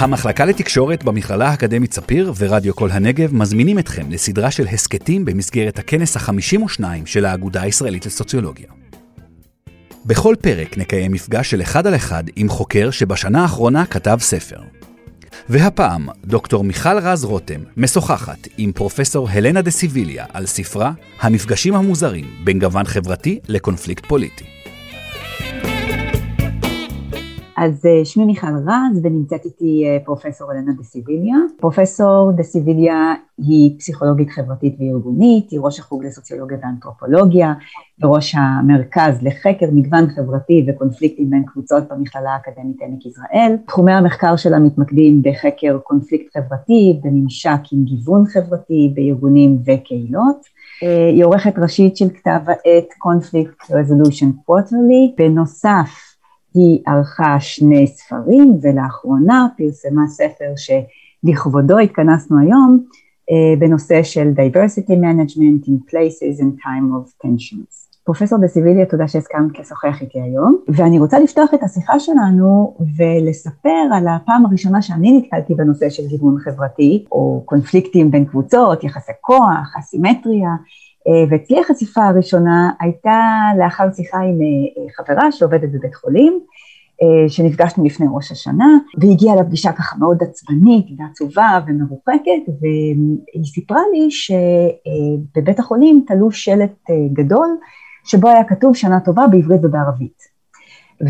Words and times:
המחלקה 0.00 0.44
לתקשורת 0.44 1.04
במכללה 1.04 1.48
האקדמית 1.48 1.94
ספיר 1.94 2.32
ורדיו 2.36 2.76
כל 2.76 2.90
הנגב 2.90 3.34
מזמינים 3.34 3.78
אתכם 3.78 4.10
לסדרה 4.10 4.50
של 4.50 4.66
הסכתים 4.66 5.24
במסגרת 5.24 5.78
הכנס 5.78 6.16
ה-52 6.16 6.84
של 7.06 7.24
האגודה 7.24 7.62
הישראלית 7.62 8.06
לסוציולוגיה. 8.06 8.66
בכל 10.06 10.34
פרק 10.40 10.78
נקיים 10.78 11.12
מפגש 11.12 11.50
של 11.50 11.62
אחד 11.62 11.86
על 11.86 11.94
אחד 11.94 12.24
עם 12.36 12.48
חוקר 12.48 12.90
שבשנה 12.90 13.42
האחרונה 13.42 13.86
כתב 13.86 14.18
ספר. 14.20 14.60
והפעם, 15.48 16.08
דוקטור 16.24 16.64
מיכל 16.64 16.98
רז 16.98 17.24
רותם 17.24 17.60
משוחחת 17.76 18.48
עם 18.58 18.72
פרופסור 18.72 19.28
הלנה 19.30 19.62
דה 19.62 19.70
סיביליה 19.70 20.26
על 20.32 20.46
ספרה 20.46 20.92
"המפגשים 21.20 21.74
המוזרים 21.74 22.24
בין 22.44 22.58
גוון 22.58 22.84
חברתי 22.84 23.38
לקונפליקט 23.48 24.06
פוליטי". 24.06 24.59
אז 27.60 27.86
אה, 27.86 28.04
שמי 28.04 28.24
מיכל 28.24 28.46
רז 28.46 29.00
ונמצאת 29.02 29.44
איתי 29.44 29.84
אה, 29.86 29.98
פרופסור 30.04 30.52
אלנה 30.52 30.72
דה 30.72 30.82
סיביליה. 30.82 31.36
פרופסור 31.56 32.32
דה 32.36 32.42
סיביליה 32.42 33.14
היא 33.38 33.78
פסיכולוגית 33.78 34.30
חברתית 34.30 34.76
וארגונית, 34.78 35.50
היא 35.50 35.60
ראש 35.60 35.80
החוג 35.80 36.04
לסוציולוגיה 36.04 36.58
ואנתרופולוגיה 36.62 37.54
וראש 38.00 38.34
המרכז 38.38 39.22
לחקר 39.22 39.66
מגוון 39.72 40.10
חברתי 40.10 40.66
וקונפליקטים 40.68 41.30
בין 41.30 41.42
קבוצות 41.46 41.84
במכללה 41.90 42.30
האקדמית 42.30 42.76
עמק 42.82 43.06
יזרעאל. 43.06 43.56
תחומי 43.66 43.92
המחקר 43.92 44.36
שלה 44.36 44.58
מתמקדים 44.58 45.22
בחקר 45.22 45.78
קונפליקט 45.78 46.36
חברתי, 46.36 47.00
בממשק 47.04 47.60
עם 47.72 47.84
גיוון 47.84 48.26
חברתי 48.26 48.92
בארגונים 48.94 49.58
וקהילות. 49.66 50.44
אה, 50.82 51.08
היא 51.08 51.24
עורכת 51.24 51.58
ראשית 51.58 51.96
של 51.96 52.08
כתב 52.08 52.40
העת 52.46 52.88
Conflict 53.04 53.70
Resolution 53.70 54.50
Quarterly, 54.50 55.14
בנוסף 55.18 56.09
היא 56.54 56.82
ערכה 56.86 57.40
שני 57.40 57.86
ספרים 57.86 58.58
ולאחרונה 58.62 59.48
פרסמה 59.56 60.08
ספר 60.08 60.52
שלכבודו 60.56 61.78
התכנסנו 61.78 62.38
היום 62.40 62.84
אה, 63.30 63.56
בנושא 63.58 64.02
של 64.02 64.32
diversity 64.36 64.90
management 64.92 65.68
in 65.68 65.90
places 65.90 66.40
and 66.40 66.62
time 66.64 66.94
of 66.94 67.26
tensions. 67.26 67.80
פרופסור 68.04 68.38
דה 68.38 68.48
סיביליה, 68.48 68.86
תודה 68.86 69.08
שהסכמת 69.08 69.58
לשוחח 69.58 70.00
איתי 70.00 70.20
היום, 70.20 70.58
ואני 70.68 70.98
רוצה 70.98 71.18
לפתוח 71.18 71.54
את 71.54 71.62
השיחה 71.62 72.00
שלנו 72.00 72.76
ולספר 72.96 73.88
על 73.94 74.08
הפעם 74.08 74.46
הראשונה 74.46 74.82
שאני 74.82 75.18
נתקלתי 75.18 75.54
בנושא 75.54 75.90
של 75.90 76.02
גיוון 76.08 76.38
חברתי, 76.38 77.04
או 77.12 77.42
קונפליקטים 77.44 78.10
בין 78.10 78.24
קבוצות, 78.24 78.84
יחסי 78.84 79.12
כוח, 79.20 79.74
אסימטריה, 79.78 80.50
ואצלי 81.30 81.60
החשיפה 81.60 82.04
הראשונה 82.04 82.70
הייתה 82.80 83.20
לאחר 83.58 83.84
שיחה 83.92 84.18
עם 84.18 84.38
אה, 84.40 84.92
חברה 84.96 85.32
שעובדת 85.32 85.68
בבית 85.68 85.94
חולים, 85.94 86.40
אה, 87.02 87.28
שנפגשנו 87.28 87.84
לפני 87.84 88.06
ראש 88.14 88.32
השנה, 88.32 88.68
והגיעה 88.98 89.36
לפגישה 89.36 89.72
ככה 89.72 89.96
מאוד 89.98 90.22
עצבנית 90.22 90.86
ועצובה 90.98 91.60
ומרוחקת, 91.66 92.52
והיא 92.60 93.44
סיפרה 93.44 93.80
לי 93.92 94.08
שבבית 94.10 95.58
החולים 95.58 96.04
תלו 96.06 96.30
שלט 96.30 96.90
גדול, 97.12 97.48
שבו 98.04 98.28
היה 98.28 98.44
כתוב 98.44 98.76
שנה 98.76 99.00
טובה 99.00 99.26
בעברית 99.30 99.64
ובערבית. 99.64 100.22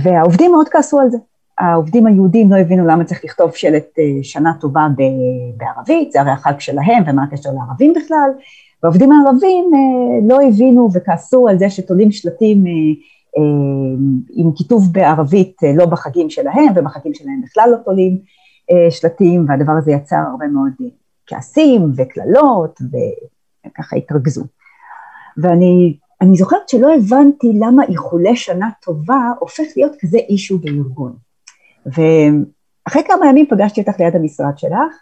והעובדים 0.02 0.50
מאוד 0.50 0.68
כעסו 0.68 1.00
על 1.00 1.11
זה. 1.11 1.18
העובדים 1.58 2.06
היהודים 2.06 2.50
לא 2.52 2.56
הבינו 2.56 2.86
למה 2.86 3.05
צריך 3.05 3.24
לכתוב 3.24 3.55
שלט 3.55 3.98
שנה 4.22 4.52
טובה 4.61 4.86
בערבית, 5.56 6.12
זה 6.12 6.20
הרי 6.20 6.30
החג 6.30 6.58
שלהם 6.58 7.02
ומה 7.06 7.22
הקשר 7.22 7.50
לערבים 7.50 7.94
בכלל, 7.96 8.30
והעובדים 8.83 9.12
הערבים 9.12 9.70
אה, 9.75 10.28
לא 10.28 10.48
הבינו 10.48 10.89
וכעסו 10.95 11.48
על 11.48 11.59
זה 11.59 11.70
שתולים 11.70 12.12
שלטים 12.12 12.67
אה, 12.67 12.73
אה, 13.39 13.42
עם 14.31 14.53
כיתוב 14.56 14.92
בערבית 14.92 15.56
לא 15.77 15.86
בחגים 15.86 16.31
שלהם, 16.31 16.67
ובחגים 16.77 17.14
שלהם 17.14 17.42
בכלל 17.42 17.69
לא 17.70 17.77
תולים 17.77 18.19
שלטים, 18.91 19.47
והדבר 19.48 19.73
הזה 19.73 19.92
יצר 19.92 20.17
הרבה 20.31 20.47
מאוד 20.47 20.73
כעסים 21.27 21.92
וקללות, 21.97 22.81
וככה 23.64 23.96
התרכזו. 23.96 24.45
ואני 25.36 25.96
אני 26.20 26.36
זוכרת 26.36 26.69
שלא 26.69 26.95
הבנתי 26.95 27.52
למה 27.61 27.85
איחולי 27.85 28.36
שנה 28.36 28.69
טובה 28.83 29.30
הופך 29.39 29.64
להיות 29.77 29.92
כזה 30.01 30.19
אישו 30.19 30.58
בארגון. 30.58 31.13
ואחרי 31.86 33.02
כמה 33.07 33.27
ימים 33.27 33.46
פגשתי 33.51 33.80
אותך 33.80 34.01
ליד 34.01 34.17
המשרד 34.17 34.58
שלך, 34.58 34.95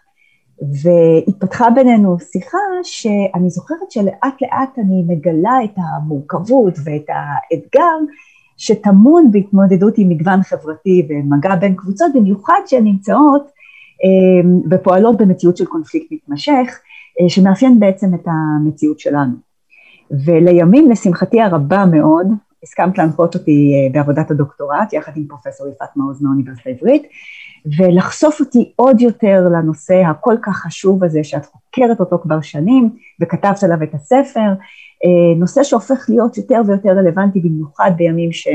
והתפתחה 0.61 1.69
בינינו 1.69 2.17
שיחה 2.19 2.57
שאני 2.83 3.49
זוכרת 3.49 3.91
שלאט 3.91 4.41
לאט 4.41 4.79
אני 4.79 5.03
מגלה 5.07 5.57
את 5.63 5.75
המורכבות 5.77 6.73
ואת 6.85 7.05
האתגר 7.07 7.97
שטמון 8.57 9.31
בהתמודדות 9.31 9.93
עם 9.97 10.09
מגוון 10.09 10.43
חברתי 10.43 11.07
ומגע 11.09 11.55
בין 11.55 11.75
קבוצות, 11.75 12.11
במיוחד 12.15 12.59
שהן 12.65 12.83
נמצאות 12.83 13.51
אה, 14.03 14.49
ופועלות 14.71 15.17
במציאות 15.17 15.57
של 15.57 15.65
קונפליקט 15.65 16.11
מתמשך, 16.11 16.79
אה, 17.21 17.29
שמאפיין 17.29 17.79
בעצם 17.79 18.13
את 18.13 18.27
המציאות 18.27 18.99
שלנו. 18.99 19.33
ולימים, 20.25 20.91
לשמחתי 20.91 21.41
הרבה 21.41 21.85
מאוד, 21.85 22.27
הסכמת 22.63 22.97
להנחות 22.97 23.35
אותי 23.35 23.71
אה, 23.73 23.93
בעבודת 23.93 24.31
הדוקטורט, 24.31 24.93
יחד 24.93 25.11
עם 25.15 25.25
פרופסור 25.27 25.67
יפעת 25.67 25.89
מעוז 25.95 26.21
מהאוניברסיטה 26.21 26.69
העברית, 26.69 27.03
ולחשוף 27.77 28.39
אותי 28.39 28.73
עוד 28.75 29.01
יותר 29.01 29.47
לנושא 29.53 29.95
הכל 29.95 30.35
כך 30.41 30.57
חשוב 30.57 31.03
הזה 31.03 31.23
שאת 31.23 31.45
חוקרת 31.45 31.99
אותו 31.99 32.19
כבר 32.21 32.41
שנים 32.41 32.89
וכתבת 33.21 33.63
עליו 33.63 33.83
את 33.83 33.93
הספר, 33.93 34.49
אה, 35.05 35.39
נושא 35.39 35.63
שהופך 35.63 36.05
להיות 36.09 36.37
יותר 36.37 36.61
ויותר 36.67 36.89
רלוונטי 36.89 37.39
במיוחד 37.39 37.91
בימים 37.97 38.31
ש... 38.31 38.47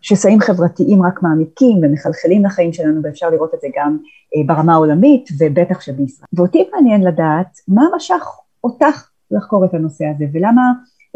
שסעים 0.00 0.40
חברתיים 0.40 1.02
רק 1.02 1.22
מעמיקים 1.22 1.80
ומחלחלים 1.82 2.44
לחיים 2.44 2.72
שלנו 2.72 3.00
ואפשר 3.04 3.30
לראות 3.30 3.54
את 3.54 3.60
זה 3.60 3.68
גם 3.76 3.98
אה, 4.36 4.54
ברמה 4.54 4.74
העולמית 4.74 5.28
ובטח 5.38 5.80
שבישראל. 5.80 6.26
ואותי 6.32 6.68
מעניין 6.74 7.02
לדעת 7.02 7.58
מה 7.68 7.82
משך 7.96 8.26
אותך 8.64 9.08
לחקור 9.30 9.64
את 9.64 9.74
הנושא 9.74 10.04
הזה 10.04 10.24
ולמה 10.32 10.62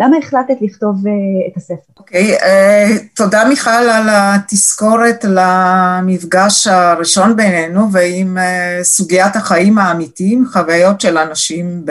למה 0.00 0.16
החלטת 0.16 0.54
לכתוב 0.60 0.96
uh, 1.06 1.52
את 1.52 1.56
הספר? 1.56 1.92
אוקיי, 1.98 2.36
okay, 2.36 2.40
uh, 2.40 2.98
תודה 3.14 3.44
מיכל 3.44 3.70
על 3.70 4.08
התזכורת 4.10 5.24
למפגש 5.28 6.66
הראשון 6.66 7.36
בינינו 7.36 7.92
ועם 7.92 8.38
uh, 8.38 8.84
סוגיית 8.84 9.36
החיים 9.36 9.78
האמיתיים, 9.78 10.44
חוויות 10.52 11.00
של 11.00 11.18
אנשים 11.18 11.84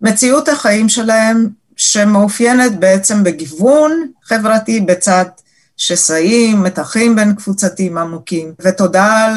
במציאות 0.00 0.48
החיים 0.48 0.88
שלהם, 0.88 1.48
שמאופיינת 1.76 2.78
בעצם 2.78 3.24
בגיוון 3.24 3.92
חברתי 4.24 4.80
בצד 4.80 5.24
שסעים, 5.76 6.62
מתחים 6.62 7.16
בין 7.16 7.34
קבוצתיים 7.34 7.98
עמוקים. 7.98 8.52
ותודה 8.60 9.24
על 9.24 9.36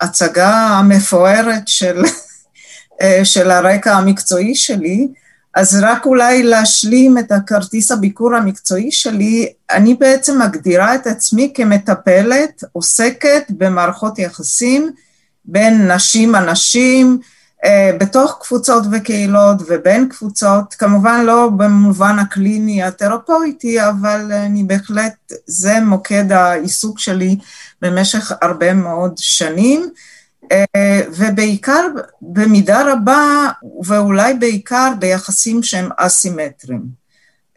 ההצגה 0.00 0.50
המפוארת 0.50 1.68
של, 1.68 2.02
של 3.24 3.50
הרקע 3.50 3.92
המקצועי 3.92 4.54
שלי. 4.54 5.08
אז 5.56 5.78
רק 5.82 6.06
אולי 6.06 6.42
להשלים 6.42 7.18
את 7.18 7.32
הכרטיס 7.32 7.92
הביקור 7.92 8.34
המקצועי 8.34 8.92
שלי, 8.92 9.52
אני 9.70 9.94
בעצם 9.94 10.42
מגדירה 10.42 10.94
את 10.94 11.06
עצמי 11.06 11.52
כמטפלת, 11.54 12.64
עוסקת 12.72 13.42
במערכות 13.50 14.18
יחסים 14.18 14.90
בין 15.44 15.90
נשים, 15.90 16.34
אנשים, 16.34 17.18
אה, 17.64 17.90
בתוך 18.00 18.38
קבוצות 18.40 18.84
וקהילות 18.92 19.56
ובין 19.68 20.08
קבוצות, 20.08 20.74
כמובן 20.74 21.24
לא 21.24 21.50
במובן 21.56 22.18
הקליני 22.18 22.82
התרפויטי, 22.82 23.88
אבל 23.88 24.32
אני 24.32 24.64
בהחלט, 24.64 25.32
זה 25.46 25.80
מוקד 25.80 26.32
העיסוק 26.32 26.98
שלי 26.98 27.36
במשך 27.82 28.32
הרבה 28.42 28.74
מאוד 28.74 29.12
שנים. 29.16 29.90
אה, 30.52 31.00
ובעיקר, 31.16 31.86
במידה 32.22 32.92
רבה, 32.92 33.48
ואולי 33.84 34.34
בעיקר 34.34 34.92
ביחסים 34.98 35.62
שהם 35.62 35.88
אסימטריים, 35.96 36.82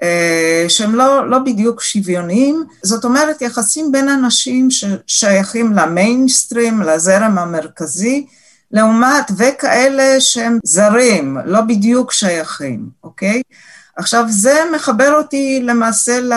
אה, 0.04 0.66
שהם 0.68 0.96
לא, 0.96 1.30
לא 1.30 1.40
בדיוק 1.40 1.82
שוויוניים, 1.82 2.64
זאת 2.84 3.06
אומרת 3.06 3.42
יחסים 3.42 3.92
בין 3.92 4.10
אנשים 4.10 4.68
ששייכים 4.72 5.74
למיינסטרים, 5.74 6.82
לזרם 6.82 7.38
המרכזי, 7.38 8.26
לעומת 8.72 9.32
וכאלה 9.38 10.22
שהם 10.22 10.60
זרים, 10.64 11.38
לא 11.46 11.62
בדיוק 11.62 12.12
שייכים, 12.12 12.90
אוקיי? 13.04 13.42
עכשיו 13.96 14.26
זה 14.30 14.60
מחבר 14.76 15.14
אותי 15.14 15.60
למעשה 15.64 16.20
ל... 16.22 16.34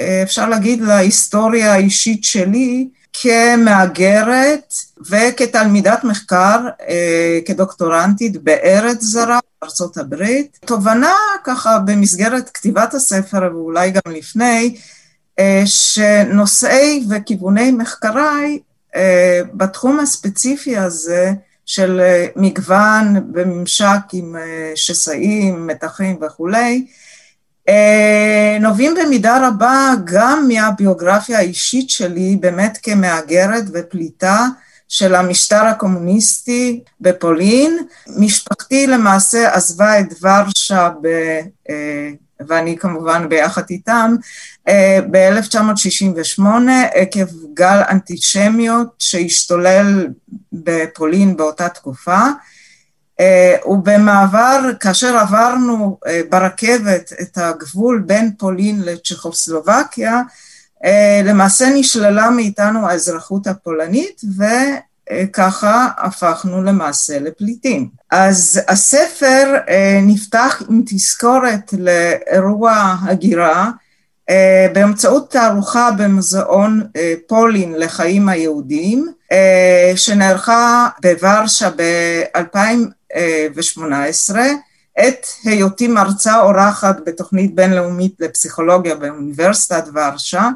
אה, 0.00 0.22
אפשר 0.22 0.48
להגיד 0.48 0.80
להיסטוריה 0.80 1.72
האישית 1.72 2.24
שלי, 2.24 2.88
כמהגרת 3.22 4.74
וכתלמידת 5.10 6.04
מחקר, 6.04 6.60
אה, 6.88 7.38
כדוקטורנטית 7.46 8.42
בארץ 8.42 9.02
זרה, 9.02 9.38
ארצות 9.64 9.96
הברית. 9.96 10.58
תובנה 10.64 11.14
ככה 11.44 11.78
במסגרת 11.78 12.50
כתיבת 12.54 12.94
הספר 12.94 13.50
ואולי 13.52 13.90
גם 13.90 14.12
לפני, 14.12 14.76
אה, 15.38 15.62
שנושאי 15.64 17.04
וכיווני 17.10 17.70
מחקריי 17.70 18.58
אה, 18.96 19.40
בתחום 19.54 20.00
הספציפי 20.00 20.76
הזה 20.76 21.32
של 21.66 22.00
מגוון 22.36 23.30
וממשק 23.34 24.00
עם 24.12 24.36
שסעים, 24.74 25.66
מתחים 25.66 26.18
וכולי, 26.22 26.86
אה, 26.86 27.05
נובעים 28.60 28.94
במידה 28.94 29.48
רבה 29.48 29.90
גם 30.04 30.48
מהביוגרפיה 30.48 31.38
האישית 31.38 31.90
שלי, 31.90 32.36
באמת 32.40 32.78
כמהגרת 32.82 33.64
ופליטה 33.72 34.46
של 34.88 35.14
המשטר 35.14 35.62
הקומוניסטי 35.64 36.80
בפולין. 37.00 37.78
משפחתי 38.16 38.86
למעשה 38.86 39.54
עזבה 39.54 40.00
את 40.00 40.06
ורשה, 40.22 40.90
ב, 41.02 41.06
אה, 41.70 42.10
ואני 42.46 42.78
כמובן 42.78 43.28
ביחד 43.28 43.62
איתם, 43.70 44.14
אה, 44.68 44.98
ב-1968 45.10 46.42
עקב 46.94 47.26
גל 47.54 47.82
אנטישמיות 47.90 48.88
שהשתולל 48.98 50.06
בפולין 50.52 51.36
באותה 51.36 51.68
תקופה. 51.68 52.20
אה, 53.20 53.56
ובמעבר, 53.66 54.70
כאשר 54.80 55.16
עברנו 55.16 55.98
ברכבת 56.30 57.12
את 57.20 57.38
הגבול 57.38 58.02
בין 58.06 58.30
פולין 58.38 58.82
לצ'כוסלובקיה, 58.82 60.22
למעשה 61.24 61.68
נשללה 61.74 62.30
מאיתנו 62.30 62.88
האזרחות 62.88 63.46
הפולנית 63.46 64.20
וככה 65.12 65.88
הפכנו 65.98 66.62
למעשה 66.62 67.18
לפליטים. 67.18 67.88
אז 68.10 68.60
הספר 68.68 69.54
אה, 69.68 70.00
נפתח 70.02 70.62
עם 70.68 70.82
תזכורת 70.86 71.74
לאירוע 71.78 72.96
הגירה 73.02 73.70
אה, 74.30 74.66
באמצעות 74.72 75.30
תערוכה 75.30 75.90
במוזיאון 75.98 76.82
אה, 76.96 77.14
פולין 77.26 77.74
לחיים 77.78 78.28
היהודיים 78.28 79.12
שנערכה 79.96 80.88
בוורשה 81.02 81.70
ב-2018 81.70 84.36
את 85.08 85.26
היותי 85.44 85.88
מרצה 85.88 86.40
אורחת 86.40 86.96
בתוכנית 87.06 87.54
בינלאומית 87.54 88.14
לפסיכולוגיה 88.20 88.94
באוניברסיטת 88.94 89.84
ורשה. 89.94 90.48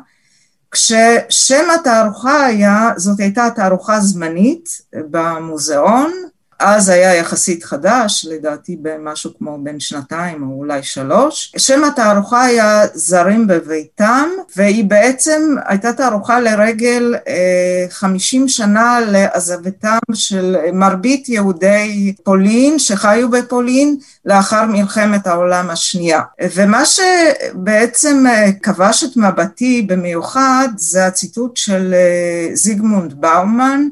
כששם 0.71 1.71
התערוכה 1.75 2.45
היה, 2.45 2.91
זאת 2.97 3.21
הייתה 3.21 3.49
תערוכה 3.57 4.01
זמנית 4.01 4.81
במוזיאון, 5.11 6.13
אז 6.61 6.89
היה 6.89 7.15
יחסית 7.15 7.65
חדש, 7.65 8.27
לדעתי 8.31 8.77
במשהו 8.83 9.31
כמו 9.39 9.59
בין 9.63 9.81
שנתיים 9.81 10.43
או 10.43 10.59
אולי 10.59 10.83
שלוש. 10.83 11.53
שם 11.57 11.85
התערוכה 11.85 12.45
היה 12.45 12.85
זרים 12.95 13.47
בביתם, 13.47 14.29
והיא 14.57 14.85
בעצם 14.85 15.57
הייתה 15.67 15.93
תערוכה 15.93 16.41
לרגל 16.41 17.15
אה, 17.29 17.87
חמישים 17.91 18.49
שנה 18.49 19.01
לעזבתם 19.01 19.99
של 20.15 20.57
מרבית 20.73 21.29
יהודי 21.29 22.15
פולין 22.25 22.79
שחיו 22.79 23.31
בפולין 23.31 23.97
לאחר 24.25 24.67
מלחמת 24.67 25.27
העולם 25.27 25.71
השנייה. 25.71 26.21
ומה 26.55 26.83
שבעצם 26.85 28.25
אה, 28.29 28.53
כבש 28.63 29.05
את 29.05 29.17
מבטי 29.17 29.83
במיוחד 29.83 30.69
זה 30.77 31.07
הציטוט 31.07 31.57
של 31.57 31.95
אה, 31.95 32.55
זיגמונד 32.55 33.15
באומן, 33.21 33.89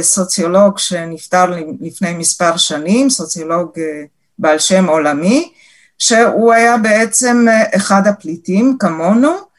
סוציולוג 0.00 0.78
שנפטר 0.78 1.44
לפני 1.80 2.12
מספר 2.12 2.56
שנים, 2.56 3.10
סוציולוג 3.10 3.68
אה, 3.78 4.02
בעל 4.38 4.58
שם 4.58 4.86
עולמי, 4.86 5.52
שהוא 5.98 6.52
היה 6.52 6.76
בעצם 6.76 7.46
אה, 7.48 7.64
אחד 7.76 8.06
הפליטים 8.06 8.76
כמונו, 8.78 9.52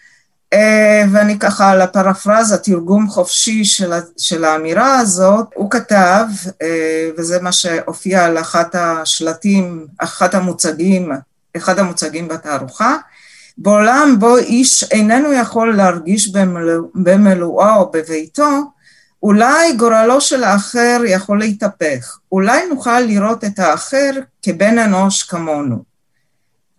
ואני 1.11 1.39
ככה 1.39 1.71
על 1.71 1.81
הפרפרזה, 1.81 2.57
תרגום 2.57 3.09
חופשי 3.09 3.65
של, 3.65 3.91
של 4.17 4.45
האמירה 4.45 4.99
הזאת, 4.99 5.45
הוא 5.55 5.71
כתב, 5.71 6.25
וזה 7.17 7.41
מה 7.41 7.51
שהופיע 7.51 8.25
על 8.25 8.37
אחת 8.37 8.75
השלטים, 8.75 9.87
אחת 9.97 10.33
המוצגים, 10.33 11.11
אחד 11.57 11.79
המוצגים 11.79 12.27
בתערוכה, 12.27 12.97
בעולם 13.57 14.15
בו 14.19 14.37
איש 14.37 14.83
איננו 14.83 15.33
יכול 15.33 15.75
להרגיש 15.75 16.33
במלואו 16.95 17.75
או 17.75 17.91
בביתו, 17.91 18.61
אולי 19.23 19.73
גורלו 19.73 20.21
של 20.21 20.43
האחר 20.43 21.01
יכול 21.05 21.39
להתהפך, 21.39 22.17
אולי 22.31 22.65
נוכל 22.69 22.99
לראות 22.99 23.43
את 23.43 23.59
האחר 23.59 24.11
כבן 24.41 24.79
אנוש 24.79 25.23
כמונו. 25.23 25.83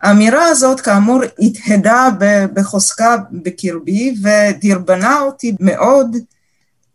האמירה 0.03 0.47
הזאת 0.47 0.81
כאמור 0.81 1.21
התהדה 1.39 2.09
בחוזקה 2.55 3.17
בקרבי 3.33 4.15
ודרבנה 4.23 5.21
אותי 5.21 5.57
מאוד 5.61 6.17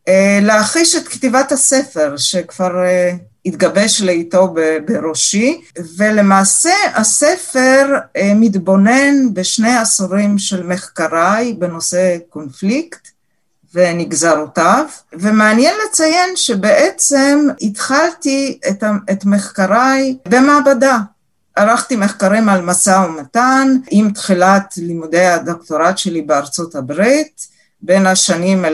אה, 0.08 0.40
להחיש 0.42 0.96
את 0.96 1.08
כתיבת 1.08 1.52
הספר 1.52 2.18
שכבר 2.18 2.84
אה, 2.84 3.12
התגבש 3.46 4.02
לאיתו 4.02 4.54
בראשי. 4.86 5.62
ולמעשה 5.98 6.74
הספר 6.96 7.98
אה, 8.18 8.34
מתבונן 8.36 9.34
בשני 9.34 9.78
עשורים 9.78 10.38
של 10.38 10.64
מחקריי 10.64 11.54
בנושא 11.54 12.18
קונפליקט 12.30 13.08
ונגזרותיו, 13.74 14.86
ומעניין 15.14 15.76
לציין 15.86 16.36
שבעצם 16.36 17.48
התחלתי 17.62 18.60
את, 18.70 18.84
את 19.12 19.26
מחקריי 19.26 20.18
במעבדה. 20.26 20.98
ערכתי 21.56 21.96
מחקרים 21.96 22.50
על 22.50 22.62
משא 22.62 23.06
ומתן 23.08 23.78
עם 23.92 24.12
תחילת 24.12 24.74
לימודי 24.78 25.26
הדוקטורט 25.26 25.98
שלי 25.98 26.22
בארצות 26.22 26.76
הברית, 26.76 27.60
בין 27.82 28.08
השנים 28.08 28.66
1979-1984, 28.66 28.68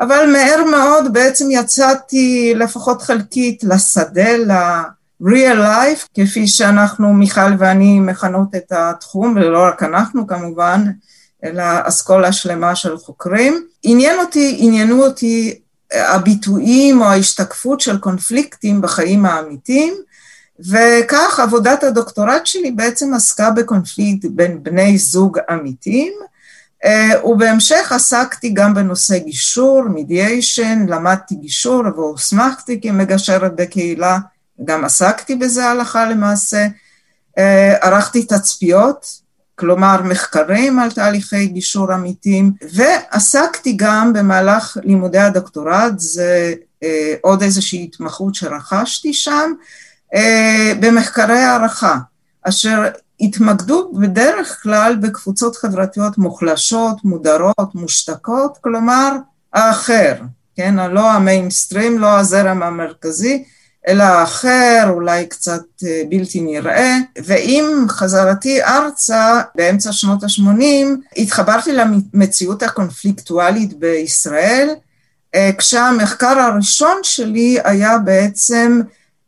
אבל 0.00 0.32
מהר 0.32 0.64
מאוד 0.70 1.12
בעצם 1.12 1.50
יצאתי 1.50 2.52
לפחות 2.56 3.02
חלקית 3.02 3.64
לשדה, 3.64 4.36
real 5.22 5.56
life, 5.56 6.06
כפי 6.14 6.46
שאנחנו, 6.46 7.12
מיכל 7.12 7.54
ואני, 7.58 8.00
מכנות 8.00 8.54
את 8.54 8.72
התחום, 8.72 9.36
ולא 9.36 9.62
רק 9.62 9.82
אנחנו 9.82 10.26
כמובן, 10.26 10.84
אלא 11.44 11.64
אסכולה 11.82 12.32
שלמה 12.32 12.76
של 12.76 12.98
חוקרים. 12.98 13.66
עניין 13.82 14.18
אותי, 14.18 14.56
עניינו 14.58 15.04
אותי 15.04 15.60
הביטויים 15.92 17.00
או 17.00 17.06
ההשתקפות 17.06 17.80
של 17.80 17.98
קונפליקטים 17.98 18.80
בחיים 18.80 19.26
האמיתיים, 19.26 19.94
וכך 20.70 21.40
עבודת 21.40 21.84
הדוקטורט 21.84 22.46
שלי 22.46 22.70
בעצם 22.70 23.14
עסקה 23.14 23.50
בקונפליקט 23.50 24.24
בין 24.30 24.62
בני 24.62 24.98
זוג 24.98 25.38
אמיתיים, 25.52 26.12
ובהמשך 27.24 27.92
עסקתי 27.92 28.50
גם 28.50 28.74
בנושא 28.74 29.18
גישור, 29.18 29.82
מידיאשן, 29.82 30.86
למדתי 30.88 31.34
גישור 31.34 31.82
והוסמכתי 31.96 32.80
כמגשרת 32.80 33.56
בקהילה 33.56 34.18
גם 34.64 34.84
עסקתי 34.84 35.36
בזה 35.36 35.66
הלכה 35.66 36.06
למעשה, 36.06 36.66
אה, 37.38 37.76
ערכתי 37.80 38.26
תצפיות, 38.26 39.24
כלומר 39.54 40.02
מחקרים 40.02 40.78
על 40.78 40.90
תהליכי 40.90 41.46
גישור 41.46 41.94
אמיתיים, 41.94 42.52
ועסקתי 42.72 43.72
גם 43.76 44.12
במהלך 44.12 44.76
לימודי 44.82 45.18
הדוקטורט, 45.18 45.92
זה 45.98 46.54
אה, 46.82 47.14
עוד 47.20 47.42
איזושהי 47.42 47.84
התמחות 47.84 48.34
שרכשתי 48.34 49.12
שם, 49.12 49.52
אה, 50.14 50.72
במחקרי 50.80 51.38
הערכה, 51.38 51.98
אשר 52.42 52.88
התמקדו 53.20 53.92
בדרך 54.00 54.62
כלל 54.62 54.96
בקבוצות 54.96 55.56
חברתיות 55.56 56.18
מוחלשות, 56.18 57.04
מודרות, 57.04 57.74
מושתקות, 57.74 58.58
כלומר 58.60 59.16
האחר, 59.52 60.14
כן, 60.56 60.74
לא 60.90 61.10
המיינסטרים, 61.10 61.98
לא 61.98 62.18
הזרם 62.18 62.62
המרכזי, 62.62 63.44
אלא 63.88 64.22
אחר, 64.22 64.84
אולי 64.88 65.26
קצת 65.26 65.62
אה, 65.86 66.02
בלתי 66.08 66.40
נראה, 66.40 66.96
ועם 67.24 67.86
חזרתי 67.88 68.62
ארצה 68.62 69.40
באמצע 69.54 69.92
שנות 69.92 70.22
ה-80, 70.22 70.86
התחברתי 71.16 71.72
למציאות 71.72 72.62
הקונפליקטואלית 72.62 73.78
בישראל, 73.78 74.68
אה, 75.34 75.50
כשהמחקר 75.58 76.38
הראשון 76.38 76.96
שלי 77.02 77.58
היה 77.64 77.98
בעצם 77.98 78.80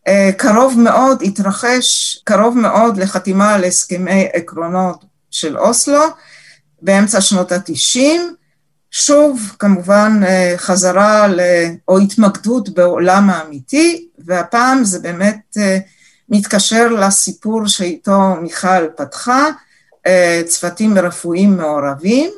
אה, 0.09 0.31
קרוב 0.37 0.79
מאוד, 0.79 1.23
התרחש 1.23 2.19
קרוב 2.25 2.59
מאוד 2.59 2.97
לחתימה 2.97 3.55
על 3.55 3.65
הסכמי 3.65 4.29
עקרונות 4.33 5.05
של 5.31 5.59
אוסלו, 5.59 6.03
באמצע 6.83 7.21
שנות 7.21 7.53
התשעים, 7.53 8.35
שוב 8.91 9.53
כמובן 9.59 10.21
חזרה 10.57 11.29
ל... 11.29 11.41
או 11.89 11.99
התמקדות 11.99 12.69
בעולם 12.69 13.31
האמיתי, 13.31 14.09
והפעם 14.19 14.85
זה 14.85 14.99
באמת 14.99 15.57
אה, 15.59 15.79
מתקשר 16.29 16.89
לסיפור 16.89 17.67
שאיתו 17.67 18.35
מיכל 18.43 18.89
פתחה, 18.97 19.47
אה, 20.07 20.43
צוותים 20.47 20.99
רפואיים 20.99 21.57
מעורבים. 21.57 22.31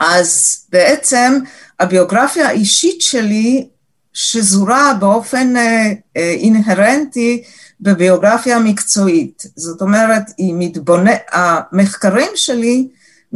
אז 0.00 0.58
בעצם 0.72 1.38
הביוגרפיה 1.80 2.48
האישית 2.48 3.00
שלי 3.00 3.68
שזורה 4.12 4.94
באופן 5.00 5.56
אה, 5.56 5.92
אינהרנטי 6.16 7.42
בביוגרפיה 7.80 8.56
המקצועית. 8.56 9.46
זאת 9.56 9.80
אומרת, 9.80 10.22
מתבונ... 10.38 11.06
המחקרים 11.32 12.30
שלי 12.34 12.88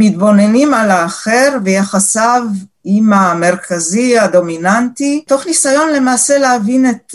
מתבוננים 0.02 0.74
על 0.74 0.90
האחר 0.90 1.58
ויחסיו 1.64 2.42
עם 2.84 3.12
המרכזי 3.12 4.18
הדומיננטי, 4.18 5.24
תוך 5.26 5.46
ניסיון 5.46 5.92
למעשה 5.92 6.38
להבין 6.38 6.90
את 6.90 7.14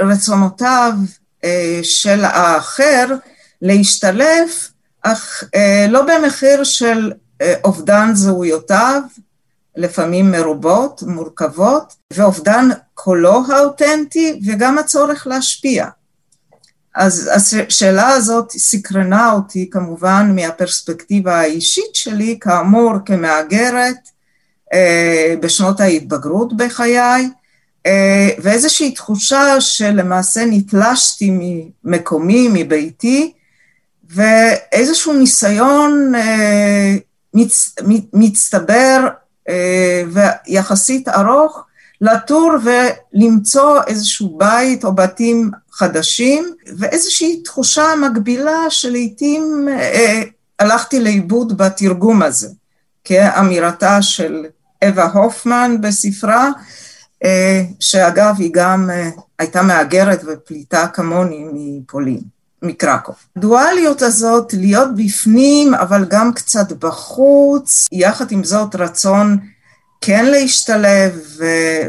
רצונותיו 0.00 0.92
אה, 1.44 1.80
של 1.82 2.24
האחר 2.24 3.06
להשתלב, 3.62 4.48
אך 5.02 5.44
אה, 5.54 5.86
לא 5.88 6.02
במחיר 6.02 6.64
של 6.64 7.12
אובדן 7.64 8.10
זהויותיו, 8.14 9.02
לפעמים 9.76 10.30
מרובות, 10.30 11.02
מורכבות, 11.02 11.94
ואובדן 12.12 12.68
קולו 12.94 13.42
האותנטי 13.48 14.40
וגם 14.46 14.78
הצורך 14.78 15.26
להשפיע. 15.26 15.86
אז 16.96 17.30
השאלה 17.34 18.08
הזאת 18.08 18.50
סקרנה 18.50 19.32
אותי 19.32 19.70
כמובן 19.70 20.32
מהפרספקטיבה 20.34 21.40
האישית 21.40 21.94
שלי, 21.94 22.38
כאמור 22.40 22.92
כמהגרת 23.04 23.96
אה, 24.74 25.34
בשנות 25.40 25.80
ההתבגרות 25.80 26.56
בחיי, 26.56 27.30
אה, 27.86 28.28
ואיזושהי 28.38 28.92
תחושה 28.92 29.60
שלמעשה 29.60 30.44
נתלשתי 30.46 31.30
ממקומי, 31.84 32.48
מביתי, 32.52 33.32
ואיזשהו 34.10 35.12
ניסיון 35.12 36.12
אה, 36.14 36.96
מצ, 37.34 37.74
מצטבר 38.12 39.08
ויחסית 40.12 41.08
ארוך 41.08 41.64
לטור 42.00 42.52
ולמצוא 42.64 43.80
איזשהו 43.86 44.38
בית 44.38 44.84
או 44.84 44.92
בתים 44.92 45.50
חדשים, 45.76 46.54
ואיזושהי 46.78 47.42
תחושה 47.42 47.84
מקבילה 48.02 48.70
שלעיתים 48.70 49.68
אה, 49.68 50.22
הלכתי 50.58 51.00
לאיבוד 51.00 51.56
בתרגום 51.58 52.22
הזה, 52.22 52.48
כאמירתה 53.04 54.02
של 54.02 54.46
אווה 54.84 55.04
הופמן 55.12 55.76
בספרה, 55.80 56.50
אה, 57.24 57.62
שאגב 57.80 58.34
היא 58.38 58.50
גם 58.52 58.90
אה, 58.90 59.10
הייתה 59.38 59.62
מהגרת 59.62 60.20
ופליטה 60.26 60.86
כמוני 60.86 61.46
מפולין. 61.52 62.20
מקרקוב. 62.62 63.14
הדואליות 63.36 64.02
הזאת, 64.02 64.54
להיות 64.54 64.88
בפנים 64.96 65.74
אבל 65.74 66.04
גם 66.04 66.32
קצת 66.32 66.72
בחוץ, 66.72 67.86
יחד 67.92 68.32
עם 68.32 68.44
זאת 68.44 68.74
רצון 68.74 69.38
כן 70.00 70.24
להשתלב 70.24 71.20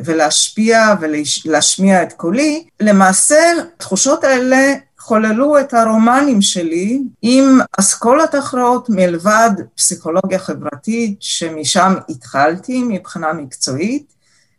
ולהשפיע 0.06 0.94
ולהשמיע 1.00 2.04
את 2.04 2.14
קולי, 2.14 2.66
למעשה 2.80 3.52
התחושות 3.76 4.24
האלה 4.24 4.74
חוללו 5.00 5.60
את 5.60 5.74
הרומנים 5.74 6.42
שלי 6.42 7.02
עם 7.22 7.60
אסכולת 7.80 8.36
אחרות 8.36 8.90
מלבד 8.90 9.52
פסיכולוגיה 9.76 10.40
חברתית 10.40 11.18
שמשם 11.20 11.94
התחלתי 12.10 12.84
מבחינה 12.84 13.34
מקצועית 13.34 14.14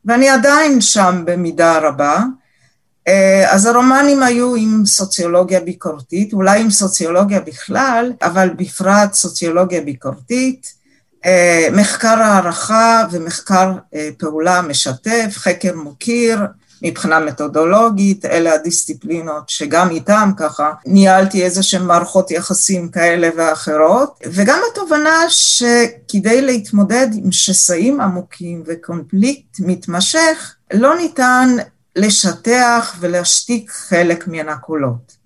ואני 0.05 0.29
עדיין 0.29 0.81
שם 0.81 1.23
במידה 1.27 1.79
רבה. 1.79 2.23
אז 3.49 3.67
הרומנים 3.67 4.23
היו 4.23 4.55
עם 4.55 4.83
סוציולוגיה 4.87 5.61
ביקורתית, 5.61 6.33
אולי 6.33 6.61
עם 6.61 6.71
סוציולוגיה 6.71 7.41
בכלל, 7.41 8.13
אבל 8.23 8.51
בפרט 8.57 9.13
סוציולוגיה 9.13 9.81
ביקורתית, 9.81 10.67
אה, 10.67 10.78
מחקר 11.73 12.23
הערכה 12.23 13.07
ומחקר 13.11 13.73
אה, 13.95 14.09
פעולה 14.19 14.63
משתף, 14.63 15.35
חקר 15.35 15.77
מוקיר, 15.77 16.41
מבחינה 16.83 17.21
מתודולוגית, 17.21 18.25
אלה 18.25 18.55
הדיסציפלינות 18.55 19.49
שגם 19.49 19.91
איתם 19.91 20.31
ככה 20.37 20.73
ניהלתי 20.87 21.45
איזה 21.45 21.63
שהן 21.63 21.83
מערכות 21.83 22.31
יחסים 22.31 22.89
כאלה 22.89 23.29
ואחרות, 23.37 24.19
וגם 24.27 24.59
התובנה 24.73 25.25
שכדי 25.29 26.43
להתמודד 26.43 27.09
עם 27.13 27.33
שסעים 27.33 28.01
עמוקים 28.01 28.63
וקונפליקט 28.67 29.57
מתמשך, 29.61 30.55
לא 30.73 30.97
ניתן 30.97 31.57
לשטח 31.97 32.97
ולהשתיק 33.01 33.71
חלק 33.71 34.29
מן 34.29 34.49
הקולות. 34.49 35.19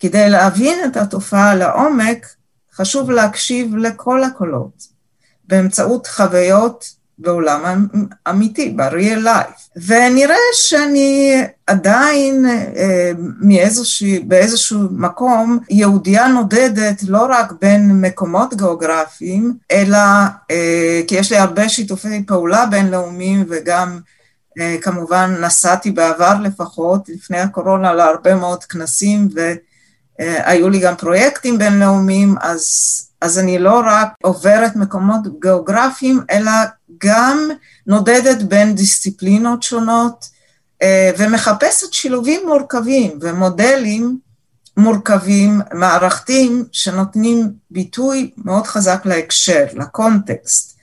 כדי 0.00 0.30
להבין 0.30 0.78
את 0.84 0.96
התופעה 0.96 1.54
לעומק, 1.54 2.26
חשוב 2.74 3.10
להקשיב 3.10 3.76
לכל 3.76 4.24
הקולות. 4.24 4.99
באמצעות 5.50 6.06
חוויות 6.06 7.00
בעולם 7.20 7.88
אמיתי, 8.28 8.74
ב-real 8.76 9.24
life. 9.24 9.80
ונראה 9.86 10.36
שאני 10.52 11.42
עדיין 11.66 12.46
אה, 12.46 13.12
מאיזשהו, 13.40 14.08
באיזשהו 14.24 14.80
מקום 14.90 15.58
יהודייה 15.70 16.28
נודדת 16.28 17.02
לא 17.08 17.26
רק 17.30 17.52
בין 17.60 18.00
מקומות 18.00 18.54
גיאוגרפיים, 18.54 19.54
אלא 19.70 19.98
אה, 20.50 21.00
כי 21.06 21.14
יש 21.14 21.32
לי 21.32 21.38
הרבה 21.38 21.68
שיתופי 21.68 22.22
פעולה 22.26 22.66
בינלאומיים 22.66 23.44
וגם 23.48 24.00
אה, 24.60 24.76
כמובן 24.82 25.36
נסעתי 25.40 25.90
בעבר 25.90 26.34
לפחות, 26.42 27.08
לפני 27.08 27.38
הקורונה 27.38 27.92
להרבה 27.92 28.34
מאוד 28.34 28.64
כנסים 28.64 29.28
והיו 30.20 30.68
לי 30.68 30.78
גם 30.78 30.96
פרויקטים 30.96 31.58
בינלאומיים, 31.58 32.34
אז 32.40 32.66
אז 33.20 33.38
אני 33.38 33.58
לא 33.58 33.82
רק 33.86 34.08
עוברת 34.22 34.76
מקומות 34.76 35.40
גיאוגרפיים, 35.40 36.20
אלא 36.30 36.50
גם 36.98 37.48
נודדת 37.86 38.42
בין 38.42 38.74
דיסציפלינות 38.74 39.62
שונות 39.62 40.28
אה, 40.82 41.10
ומחפשת 41.18 41.92
שילובים 41.92 42.40
מורכבים 42.46 43.18
ומודלים 43.20 44.18
מורכבים, 44.76 45.60
מערכתיים, 45.72 46.64
שנותנים 46.72 47.52
ביטוי 47.70 48.30
מאוד 48.36 48.66
חזק 48.66 49.00
להקשר, 49.04 49.64
לקונטקסט. 49.74 50.76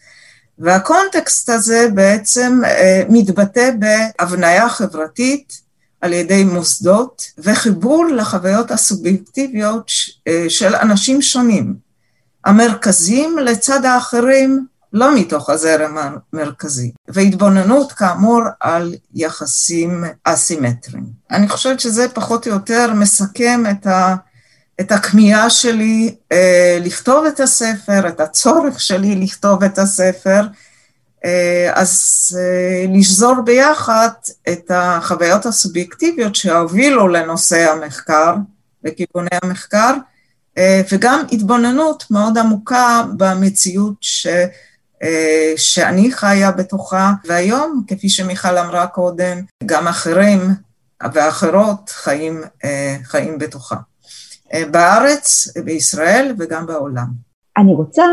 והקונטקסט 0.60 1.50
הזה 1.50 1.88
בעצם 1.94 2.62
אה, 2.66 3.04
מתבטא 3.10 3.72
בהבניה 3.80 4.70
חברתית 4.70 5.62
על 6.02 6.14
ידי 6.14 6.44
מוסדות 6.44 7.32
וחיבור 7.38 8.06
לחוויות 8.06 8.72
הסובייקטיביות 8.72 9.92
אה, 10.28 10.46
של 10.50 10.76
אנשים 10.76 11.22
שונים. 11.22 11.76
המרכזים 12.46 13.38
לצד 13.38 13.86
האחרים 13.86 14.66
לא 14.94 15.16
מתוך 15.16 15.50
הזרם 15.50 15.98
המרכזי, 15.98 16.92
והתבוננות 17.08 17.92
כאמור 17.92 18.42
על 18.60 18.96
יחסים 19.14 20.04
אסימטריים. 20.24 21.06
אני 21.32 21.48
חושבת 21.50 21.80
שזה 21.80 22.10
פחות 22.10 22.48
או 22.48 22.52
יותר 22.52 22.94
מסכם 22.94 23.64
את, 23.72 23.88
ה, 23.88 24.16
את 24.80 24.92
הכמיהה 24.92 25.50
שלי 25.50 26.16
אה, 26.32 26.78
לכתוב 26.82 27.26
את 27.26 27.40
הספר, 27.40 28.08
את 28.08 28.20
הצורך 28.20 28.80
שלי 28.80 29.16
לכתוב 29.16 29.64
את 29.64 29.78
הספר, 29.78 30.42
אז 31.74 31.92
אה, 32.40 32.86
לשזור 32.98 33.42
ביחד 33.46 34.10
את 34.50 34.72
החוויות 34.74 35.46
הסובייקטיביות 35.46 36.36
שהובילו 36.36 37.08
לנושא 37.08 37.72
המחקר, 37.72 38.36
לכיווני 38.84 39.30
המחקר, 39.44 39.94
אה, 40.58 40.82
וגם 40.92 41.24
התבוננות 41.32 42.04
מאוד 42.12 42.38
עמוקה 42.38 43.04
במציאות 43.18 43.96
ש, 44.02 44.28
אה, 45.04 45.54
שאני 45.58 46.12
חיה 46.12 46.52
בתוכה, 46.52 47.12
והיום, 47.26 47.84
כפי 47.88 48.10
שמיכל 48.10 48.58
אמרה 48.58 48.88
קודם, 48.88 49.42
גם 49.66 49.88
אחרים 49.88 50.40
ואחרות 51.14 51.90
חיים, 51.90 52.42
אה, 52.64 52.98
חיים 53.04 53.38
בתוכה. 53.38 53.76
בארץ, 54.72 55.48
בישראל 55.66 56.36
וגם 56.40 56.66
בעולם. 56.66 57.08
אני 57.58 57.74
רוצה, 57.74 58.04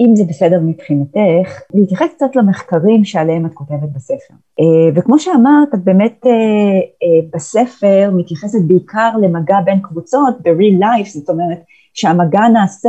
אם 0.00 0.16
זה 0.16 0.24
בסדר 0.24 0.60
מבחינתך, 0.62 1.60
להתייחס 1.74 2.06
קצת 2.16 2.36
למחקרים 2.36 3.04
שעליהם 3.04 3.46
את 3.46 3.54
כותבת 3.54 3.88
בספר. 3.94 4.34
וכמו 4.94 5.18
שאמרת, 5.18 5.74
את 5.74 5.84
באמת 5.84 6.26
בספר 7.34 8.10
מתייחסת 8.16 8.58
בעיקר 8.66 9.10
למגע 9.22 9.60
בין 9.64 9.80
קבוצות 9.82 10.34
ב-real 10.42 10.80
life, 10.80 11.08
זאת 11.08 11.30
אומרת, 11.30 11.58
שהמגע 11.96 12.40
נעשה, 12.52 12.88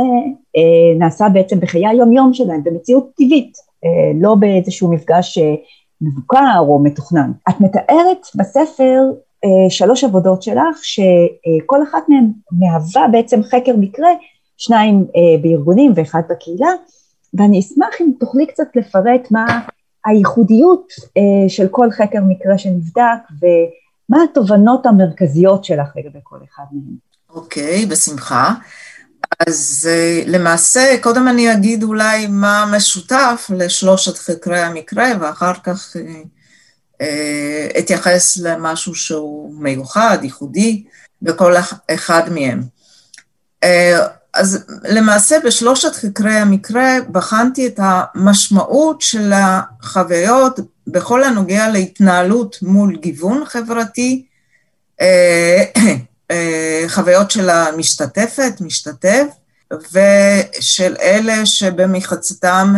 אה, 0.56 0.98
נעשה 0.98 1.28
בעצם 1.28 1.60
בחיי 1.60 1.86
היום-יום 1.86 2.34
שלהם, 2.34 2.64
במציאות 2.64 3.10
טבעית, 3.16 3.52
אה, 3.84 4.12
לא 4.20 4.34
באיזשהו 4.34 4.92
מפגש 4.92 5.38
אה, 5.38 5.54
מבוקר 6.00 6.58
או 6.58 6.78
מתוכנן. 6.78 7.30
את 7.48 7.60
מתארת 7.60 8.26
בספר 8.34 9.02
שלוש 9.68 10.04
עבודות 10.04 10.42
שלך, 10.42 10.78
שכל 10.82 11.82
אחת 11.82 12.08
מהן 12.08 12.30
מהווה 12.52 13.08
בעצם 13.12 13.42
חקר 13.42 13.76
מקרה, 13.78 14.08
שניים 14.56 15.04
בארגונים 15.42 15.92
ואחד 15.94 16.22
בקהילה, 16.30 16.68
ואני 17.34 17.60
אשמח 17.60 17.94
אם 18.00 18.10
תוכלי 18.20 18.46
קצת 18.46 18.68
לפרט 18.74 19.30
מה 19.30 19.60
הייחודיות 20.06 20.92
של 21.48 21.68
כל 21.70 21.90
חקר 21.90 22.20
מקרה 22.28 22.58
שנבדק 22.58 23.20
ומה 23.42 24.22
התובנות 24.30 24.86
המרכזיות 24.86 25.64
שלך 25.64 25.88
לגבי 25.96 26.18
כל 26.22 26.38
אחד 26.48 26.64
מהם. 26.72 27.08
אוקיי, 27.30 27.84
okay, 27.84 27.90
בשמחה. 27.90 28.54
אז 29.46 29.88
אה, 29.90 30.22
למעשה, 30.26 30.96
קודם 31.00 31.28
אני 31.28 31.52
אגיד 31.52 31.82
אולי 31.82 32.26
מה 32.26 32.72
משותף 32.76 33.50
לשלושת 33.56 34.18
חקרי 34.18 34.60
המקרה, 34.60 35.06
ואחר 35.20 35.52
כך 35.64 35.96
אה, 35.96 36.22
אה, 37.00 37.68
אתייחס 37.78 38.36
למשהו 38.36 38.94
שהוא 38.94 39.54
מיוחד, 39.62 40.18
ייחודי, 40.22 40.84
בכל 41.22 41.54
אחד 41.90 42.22
מהם. 42.30 42.62
אז 44.38 44.64
למעשה 44.84 45.36
בשלושת 45.44 45.94
חקרי 45.94 46.34
המקרה 46.34 46.96
בחנתי 47.12 47.66
את 47.66 47.80
המשמעות 47.82 49.00
של 49.00 49.32
החוויות 49.34 50.60
בכל 50.86 51.24
הנוגע 51.24 51.68
להתנהלות 51.68 52.56
מול 52.62 52.96
גיוון 52.96 53.44
חברתי, 53.46 54.26
אה, 55.00 55.64
חוויות 56.88 57.30
של 57.30 57.50
המשתתפת, 57.50 58.52
משתתף, 58.60 59.26
ושל 59.72 60.96
אלה 61.02 61.46
שבמחצתם 61.46 62.74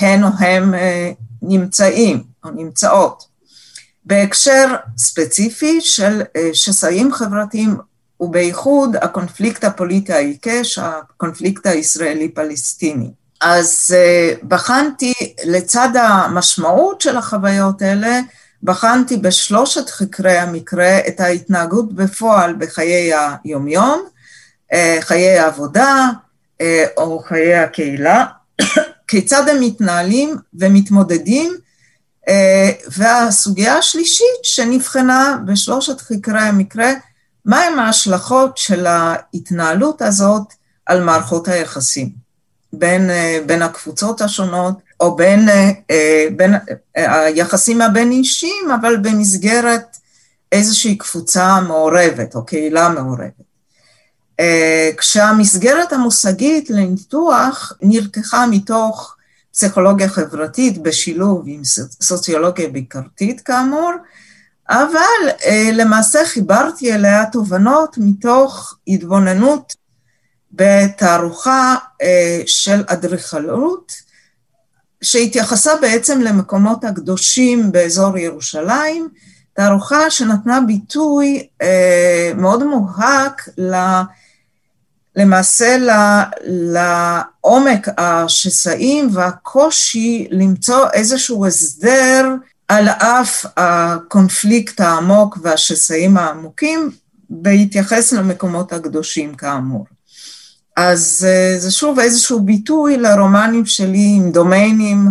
הן 0.00 0.24
או 0.24 0.28
הם 0.38 0.74
נמצאים 1.42 2.22
או 2.44 2.50
נמצאות. 2.50 3.24
בהקשר 4.04 4.74
ספציפי 4.98 5.80
של 5.80 6.22
שסעים 6.52 7.12
חברתיים 7.12 7.76
ובייחוד 8.22 8.96
הקונפליקט 8.96 9.64
הפוליטי 9.64 10.12
העיקש, 10.12 10.78
הקונפליקט 10.78 11.66
הישראלי-פלסטיני. 11.66 13.10
אז 13.40 13.94
בחנתי 14.48 15.14
לצד 15.44 15.88
המשמעות 15.94 17.00
של 17.00 17.16
החוויות 17.16 17.82
האלה, 17.82 18.20
בחנתי 18.62 19.16
בשלושת 19.16 19.90
חקרי 19.90 20.38
המקרה 20.38 20.98
את 21.08 21.20
ההתנהגות 21.20 21.92
בפועל 21.92 22.54
בחיי 22.58 23.12
היומיום, 23.44 24.02
חיי 25.00 25.38
העבודה 25.38 26.08
או 26.96 27.18
חיי 27.18 27.54
הקהילה, 27.54 28.24
כיצד 29.08 29.48
הם 29.48 29.60
מתנהלים 29.60 30.36
ומתמודדים, 30.54 31.52
והסוגיה 32.96 33.76
השלישית 33.76 34.42
שנבחנה 34.42 35.38
בשלושת 35.46 36.00
חקרי 36.00 36.40
המקרה, 36.40 36.92
מהם 37.46 37.78
ההשלכות 37.78 38.58
של 38.58 38.86
ההתנהלות 38.86 40.02
הזאת 40.02 40.52
על 40.86 41.04
מערכות 41.04 41.48
היחסים 41.48 42.10
בין, 42.72 43.10
בין 43.46 43.62
הקבוצות 43.62 44.20
השונות, 44.20 44.74
או 45.00 45.16
בין, 45.16 45.48
בין 46.36 46.54
היחסים 46.94 47.80
הבין-אישיים, 47.80 48.70
אבל 48.80 48.96
במסגרת 48.96 49.96
איזושהי 50.52 50.98
קבוצה 50.98 51.60
מעורבת 51.60 52.34
או 52.34 52.46
קהילה 52.46 52.88
מעורבת. 52.88 53.42
כשהמסגרת 54.96 55.92
המושגית 55.92 56.70
לניתוח 56.70 57.72
נלקחה 57.82 58.46
מתוך 58.46 59.16
פסיכולוגיה 59.52 60.08
חברתית 60.08 60.82
בשילוב 60.82 61.44
עם 61.46 61.62
סוציולוגיה 62.02 62.68
ביקרתית 62.68 63.40
כאמור, 63.40 63.92
אבל 64.72 65.48
למעשה 65.72 66.24
חיברתי 66.24 66.94
אליה 66.94 67.24
תובנות 67.32 67.96
מתוך 67.98 68.74
התבוננות 68.88 69.74
בתערוכה 70.52 71.76
של 72.46 72.84
אדריכלות, 72.86 73.92
שהתייחסה 75.02 75.76
בעצם 75.76 76.20
למקומות 76.20 76.84
הקדושים 76.84 77.72
באזור 77.72 78.18
ירושלים, 78.18 79.08
תערוכה 79.52 80.10
שנתנה 80.10 80.60
ביטוי 80.60 81.48
מאוד 82.36 82.64
מובהק 82.64 83.48
למעשה 85.16 85.76
לעומק 86.44 87.88
השסעים 87.98 89.08
והקושי 89.12 90.28
למצוא 90.30 90.86
איזשהו 90.92 91.46
הסדר 91.46 92.28
על 92.72 92.88
אף 92.88 93.46
הקונפליקט 93.56 94.80
העמוק 94.80 95.38
והשסעים 95.42 96.16
העמוקים, 96.16 96.90
בהתייחס 97.30 98.12
למקומות 98.12 98.72
הקדושים 98.72 99.34
כאמור. 99.34 99.86
אז 100.76 101.26
זה 101.58 101.70
שוב 101.70 101.98
איזשהו 101.98 102.40
ביטוי 102.40 102.96
לרומנים 102.96 103.66
שלי 103.66 104.12
עם 104.16 104.32
דומיינים 104.32 105.06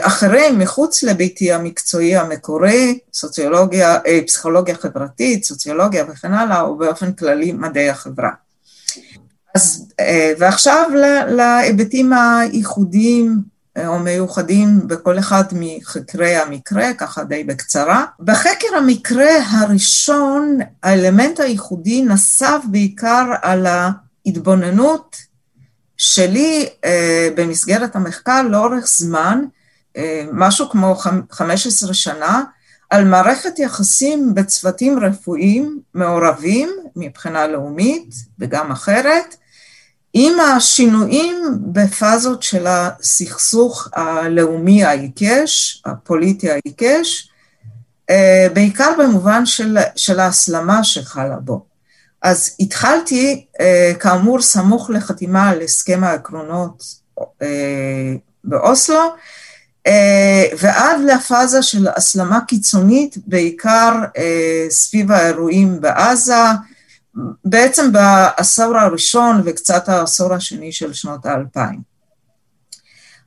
אחרים 0.00 0.58
מחוץ 0.58 1.02
לביתי 1.02 1.52
המקצועי 1.52 2.16
המקורי, 2.16 2.98
סוציולוגיה, 3.12 3.98
פסיכולוגיה 4.26 4.74
חברתית, 4.74 5.44
סוציולוגיה 5.44 6.04
וכן 6.08 6.32
הלאה, 6.32 6.60
או 6.60 6.76
באופן 6.76 7.12
כללי 7.12 7.52
מדעי 7.52 7.90
החברה. 7.90 8.30
אז, 9.54 9.86
ועכשיו 10.38 10.90
להיבטים 11.28 12.12
הייחודיים 12.12 13.49
או 13.86 13.98
מיוחדים 13.98 14.88
בכל 14.88 15.18
אחד 15.18 15.44
מחקרי 15.52 16.36
המקרה, 16.36 16.94
ככה 16.94 17.24
די 17.24 17.44
בקצרה. 17.44 18.04
בחקר 18.20 18.76
המקרה 18.78 19.30
הראשון, 19.50 20.58
האלמנט 20.82 21.40
הייחודי 21.40 22.02
נסב 22.02 22.60
בעיקר 22.70 23.26
על 23.42 23.66
ההתבוננות 23.66 25.16
שלי 25.96 26.68
במסגרת 27.36 27.96
המחקר 27.96 28.42
לאורך 28.42 28.86
זמן, 28.86 29.44
משהו 30.32 30.70
כמו 30.70 30.96
15 31.30 31.94
שנה, 31.94 32.42
על 32.90 33.04
מערכת 33.04 33.58
יחסים 33.58 34.34
בצוותים 34.34 34.98
רפואיים 34.98 35.80
מעורבים 35.94 36.70
מבחינה 36.96 37.46
לאומית 37.46 38.14
וגם 38.38 38.70
אחרת, 38.70 39.36
עם 40.14 40.40
השינויים 40.40 41.42
בפאזות 41.60 42.42
של 42.42 42.66
הסכסוך 42.66 43.88
הלאומי 43.92 44.84
העיקש, 44.84 45.82
הפוליטי 45.86 46.50
העיקש, 46.50 47.30
בעיקר 48.52 48.92
במובן 48.98 49.46
של, 49.46 49.78
של 49.96 50.20
ההסלמה 50.20 50.84
שחלה 50.84 51.36
בו. 51.36 51.64
אז 52.22 52.56
התחלתי, 52.60 53.46
כאמור, 54.00 54.40
סמוך 54.42 54.90
לחתימה 54.90 55.50
על 55.50 55.62
הסכם 55.62 56.04
העקרונות 56.04 56.82
באוסלו, 58.44 59.14
ועד 60.58 61.00
לפאזה 61.06 61.62
של 61.62 61.88
הסלמה 61.96 62.40
קיצונית, 62.48 63.16
בעיקר 63.26 63.94
סביב 64.70 65.12
האירועים 65.12 65.80
בעזה, 65.80 66.44
בעצם 67.44 67.92
בעשור 67.92 68.76
הראשון 68.76 69.42
וקצת 69.44 69.88
העשור 69.88 70.34
השני 70.34 70.72
של 70.72 70.92
שנות 70.92 71.26
האלפיים. 71.26 71.80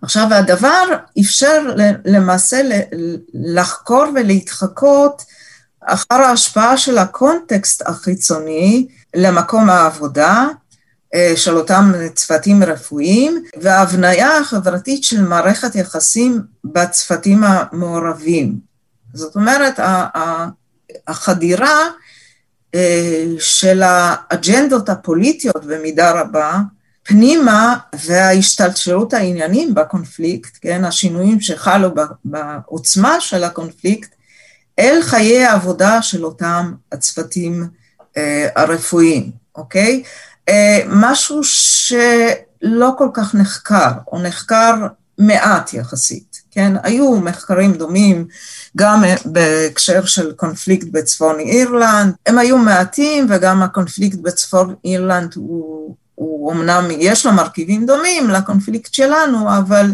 עכשיו, 0.01 0.27
הדבר 0.33 0.83
אפשר 1.19 1.75
למעשה 2.05 2.61
לחקור 3.33 4.05
ולהתחקות 4.15 5.23
אחר 5.81 6.15
ההשפעה 6.15 6.77
של 6.77 6.97
הקונטקסט 6.97 7.81
החיצוני 7.85 8.87
למקום 9.15 9.69
העבודה 9.69 10.47
של 11.35 11.57
אותם 11.57 11.91
צוותים 12.15 12.63
רפואיים 12.63 13.43
וההבניה 13.61 14.37
החברתית 14.37 15.03
של 15.03 15.21
מערכת 15.21 15.75
יחסים 15.75 16.41
בצוותים 16.63 17.43
המעורבים. 17.43 18.59
זאת 19.13 19.35
אומרת, 19.35 19.79
החדירה 21.07 21.79
של 23.39 23.81
האג'נדות 23.83 24.89
הפוליטיות 24.89 25.65
במידה 25.65 26.21
רבה, 26.21 26.59
פנימה 27.03 27.77
וההשתלשלות 28.05 29.13
העניינים 29.13 29.75
בקונפליקט, 29.75 30.57
כן, 30.61 30.85
השינויים 30.85 31.41
שחלו 31.41 31.89
בעוצמה 32.25 33.21
של 33.21 33.43
הקונפליקט, 33.43 34.15
אל 34.79 34.99
חיי 35.01 35.45
העבודה 35.45 36.01
של 36.01 36.25
אותם 36.25 36.73
הצוותים 36.91 37.67
אה, 38.17 38.47
הרפואיים, 38.55 39.31
אוקיי? 39.55 40.03
אה, 40.49 40.79
משהו 40.87 41.43
שלא 41.43 42.91
כל 42.97 43.09
כך 43.13 43.35
נחקר, 43.35 43.91
או 44.11 44.19
נחקר 44.21 44.73
מעט 45.17 45.73
יחסית, 45.73 46.32
כן? 46.53 46.73
היו 46.83 47.17
מחקרים 47.17 47.73
דומים 47.73 48.25
גם 48.77 49.03
בהקשר 49.25 50.05
של 50.05 50.31
קונפליקט 50.31 50.87
בצפון 50.91 51.39
אירלנד, 51.39 52.13
הם 52.25 52.37
היו 52.37 52.57
מעטים 52.57 53.27
וגם 53.29 53.63
הקונפליקט 53.63 54.17
בצפון 54.17 54.75
אירלנד 54.85 55.33
הוא, 55.35 55.95
הוא 56.15 56.51
אמנם 56.53 56.87
יש 56.91 57.25
לו 57.25 57.31
מרכיבים 57.31 57.85
דומים 57.85 58.29
לקונפליקט 58.29 58.93
שלנו, 58.93 59.57
אבל, 59.57 59.91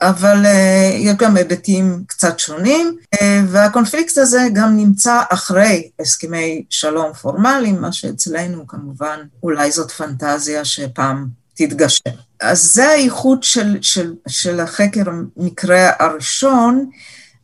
אבל 0.00 0.44
uh, 0.44 0.48
יש 0.94 1.16
גם 1.16 1.36
היבטים 1.36 2.02
קצת 2.06 2.38
שונים, 2.38 2.96
uh, 3.14 3.18
והקונפליקט 3.48 4.18
הזה 4.18 4.46
גם 4.52 4.76
נמצא 4.76 5.20
אחרי 5.28 5.90
הסכמי 6.00 6.64
שלום 6.70 7.12
פורמליים, 7.12 7.80
מה 7.80 7.92
שאצלנו 7.92 8.66
כמובן 8.66 9.20
אולי 9.42 9.70
זאת 9.70 9.90
פנטזיה 9.90 10.64
שפעם 10.64 11.39
תתגשם. 11.66 12.10
אז 12.40 12.72
זה 12.74 12.88
הייחוד 12.88 13.42
של, 13.42 13.78
של, 13.82 14.14
של 14.28 14.60
החקר 14.60 15.02
המקרה 15.06 15.90
הראשון, 15.98 16.90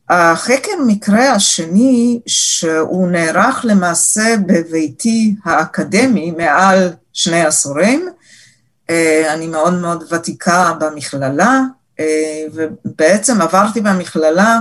החקר 0.09 0.72
מקרה 0.87 1.33
השני, 1.33 2.20
שהוא 2.26 3.09
נערך 3.09 3.61
למעשה 3.64 4.37
בביתי 4.46 5.35
האקדמי 5.44 6.31
מעל 6.31 6.92
שני 7.12 7.44
עשורים, 7.44 8.09
אה, 8.90 9.35
אני 9.35 9.46
מאוד 9.46 9.74
מאוד 9.74 10.12
ותיקה 10.12 10.72
במכללה, 10.81 11.61
אה, 12.00 12.44
ובעצם 12.55 13.42
עברתי 13.42 13.81
במכללה 13.81 14.61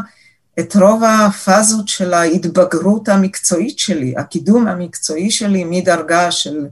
את 0.60 0.76
רוב 0.76 1.04
הפאזות 1.04 1.88
של 1.88 2.14
ההתבגרות 2.14 3.10
המקצועית 3.10 3.80
שלי, 3.80 4.14
הקידום 4.18 4.68
המקצועי 4.68 5.32
שלי 5.32 5.64
מדרגה 5.64 6.32
של 6.32 6.66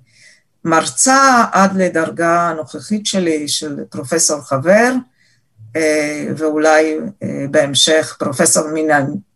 מרצה 0.65 1.45
עד 1.51 1.75
לדרגה 1.75 2.49
הנוכחית 2.49 3.05
שלי 3.05 3.47
של 3.47 3.79
פרופסור 3.89 4.41
חבר, 4.41 4.93
אה, 5.75 6.27
ואולי 6.37 6.97
אה, 7.23 7.45
בהמשך 7.51 8.15
פרופסור 8.19 8.63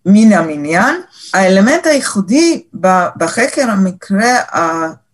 מן 0.05 0.33
המניין. 0.33 0.95
האלמנט 1.33 1.87
הייחודי 1.87 2.63
בחקר 3.17 3.69
המקרה 3.69 4.35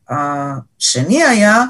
השני 0.10 1.24
היה 1.24 1.64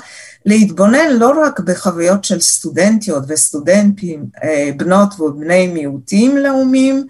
להתבונן 0.45 1.10
לא 1.12 1.41
רק 1.41 1.60
בחוויות 1.60 2.23
של 2.23 2.41
סטודנטיות 2.41 3.23
וסטודנטים, 3.27 4.25
אה, 4.43 4.69
בנות 4.77 5.19
ובני 5.19 5.67
מיעוטים 5.67 6.38
לאומיים, 6.38 7.08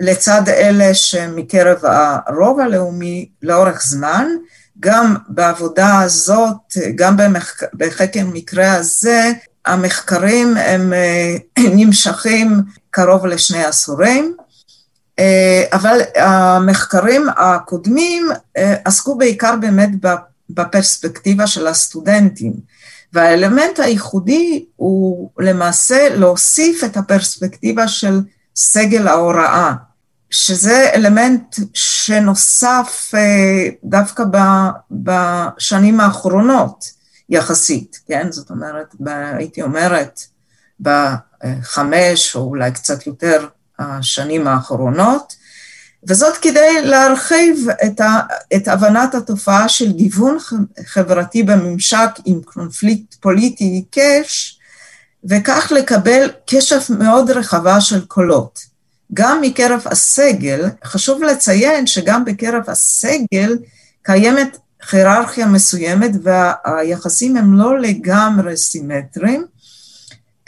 לצד 0.00 0.48
אלה 0.48 0.94
שמקרב 0.94 1.78
הרוב 2.26 2.60
הלאומי 2.60 3.28
לאורך 3.42 3.82
זמן, 3.82 4.26
גם 4.82 5.16
בעבודה 5.28 6.00
הזאת, 6.00 6.76
גם 6.94 7.16
במחק... 7.16 7.74
בחקר 7.74 8.26
מקרה 8.32 8.72
הזה, 8.72 9.32
המחקרים 9.66 10.56
הם 10.56 10.92
אה, 10.92 11.36
נמשכים 11.76 12.60
קרוב 12.90 13.26
לשני 13.26 13.64
עשורים, 13.64 14.36
אה, 15.18 15.64
אבל 15.72 16.00
המחקרים 16.16 17.26
הקודמים 17.36 18.30
עסקו 18.84 19.18
בעיקר 19.18 19.54
באמת 19.60 19.90
בפרספקטיבה 20.50 21.46
של 21.46 21.66
הסטודנטים. 21.66 22.52
והאלמנט 23.12 23.78
הייחודי 23.78 24.64
הוא 24.76 25.30
למעשה 25.38 26.08
להוסיף 26.14 26.84
את 26.84 26.96
הפרספקטיבה 26.96 27.88
של 27.88 28.20
סגל 28.56 29.08
ההוראה, 29.08 29.72
שזה 30.32 30.90
אלמנט 30.94 31.56
שנוסף 31.74 33.10
אה, 33.14 33.68
דווקא 33.84 34.24
בשנים 34.90 36.00
האחרונות 36.00 36.84
יחסית, 37.28 38.00
כן? 38.06 38.32
זאת 38.32 38.50
אומרת, 38.50 38.94
הייתי 39.06 39.62
אומרת, 39.62 40.20
בחמש 40.80 42.36
או 42.36 42.40
אולי 42.40 42.72
קצת 42.72 43.06
יותר 43.06 43.48
השנים 43.78 44.46
האחרונות, 44.46 45.36
וזאת 46.08 46.36
כדי 46.36 46.82
להרחיב 46.82 47.66
את, 47.86 48.00
ה, 48.00 48.20
את 48.56 48.68
הבנת 48.68 49.14
התופעה 49.14 49.68
של 49.68 49.92
גיוון 49.92 50.36
חברתי 50.86 51.42
בממשק 51.42 52.10
עם 52.24 52.42
קונפליקט 52.42 53.14
פוליטי 53.14 53.64
עיקש, 53.64 54.58
וכך 55.24 55.72
לקבל 55.76 56.30
קשב 56.46 56.80
מאוד 56.98 57.30
רחבה 57.30 57.80
של 57.80 58.06
קולות. 58.06 58.71
גם 59.14 59.40
מקרב 59.40 59.82
הסגל, 59.84 60.68
חשוב 60.84 61.22
לציין 61.22 61.86
שגם 61.86 62.24
בקרב 62.24 62.62
הסגל 62.66 63.58
קיימת 64.02 64.58
היררכיה 64.92 65.46
מסוימת 65.46 66.10
והיחסים 66.22 67.36
הם 67.36 67.58
לא 67.58 67.78
לגמרי 67.78 68.56
סימטריים, 68.56 69.44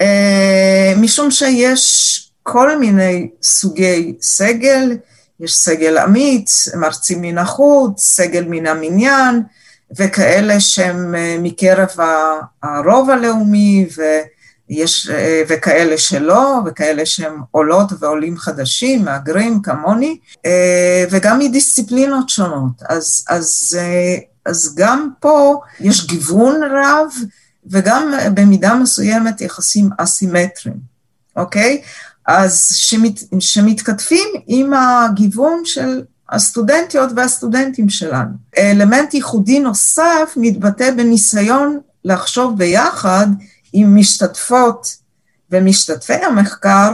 אה, 0.00 0.94
משום 0.96 1.30
שיש 1.30 2.20
כל 2.42 2.78
מיני 2.78 3.28
סוגי 3.42 4.14
סגל, 4.20 4.96
יש 5.40 5.54
סגל 5.54 5.98
אמיץ, 5.98 6.68
מרצים 6.74 7.20
מן 7.20 7.38
החוץ, 7.38 8.02
סגל 8.02 8.44
מן 8.48 8.66
המניין, 8.66 9.42
וכאלה 9.96 10.60
שהם 10.60 11.14
אה, 11.14 11.36
מקרב 11.40 11.88
הרוב 12.62 13.10
הלאומי, 13.10 13.86
ויש, 14.70 15.10
אה, 15.10 15.42
וכאלה 15.48 15.98
שלא, 15.98 16.60
וכאלה 16.66 17.06
שהם 17.06 17.40
עולות 17.50 17.92
ועולים 17.98 18.36
חדשים, 18.36 19.04
מהגרים 19.04 19.62
כמוני, 19.62 20.18
אה, 20.46 21.04
וגם 21.10 21.38
מדיסציפלינות 21.38 22.28
שונות. 22.28 22.82
אז, 22.88 23.24
אז, 23.28 23.78
אז 24.46 24.74
גם 24.76 25.08
פה 25.20 25.60
יש 25.80 26.06
גיוון 26.06 26.60
רב, 26.62 27.12
וגם 27.66 28.12
במידה 28.34 28.74
מסוימת 28.74 29.40
יחסים 29.40 29.90
אסימטריים, 29.98 30.78
אוקיי? 31.36 31.82
אז 32.26 32.68
שמת, 32.74 33.20
שמתכתבים 33.40 34.28
עם 34.46 34.72
הגיוון 34.74 35.60
של 35.64 36.02
הסטודנטיות 36.30 37.10
והסטודנטים 37.16 37.88
שלנו. 37.88 38.30
אלמנט 38.58 39.14
ייחודי 39.14 39.60
נוסף 39.60 40.34
מתבטא 40.36 40.90
בניסיון 40.90 41.80
לחשוב 42.04 42.58
ביחד 42.58 43.26
עם 43.74 43.96
משתתפות 43.96 44.96
ומשתתפי 45.50 46.14
המחקר 46.14 46.90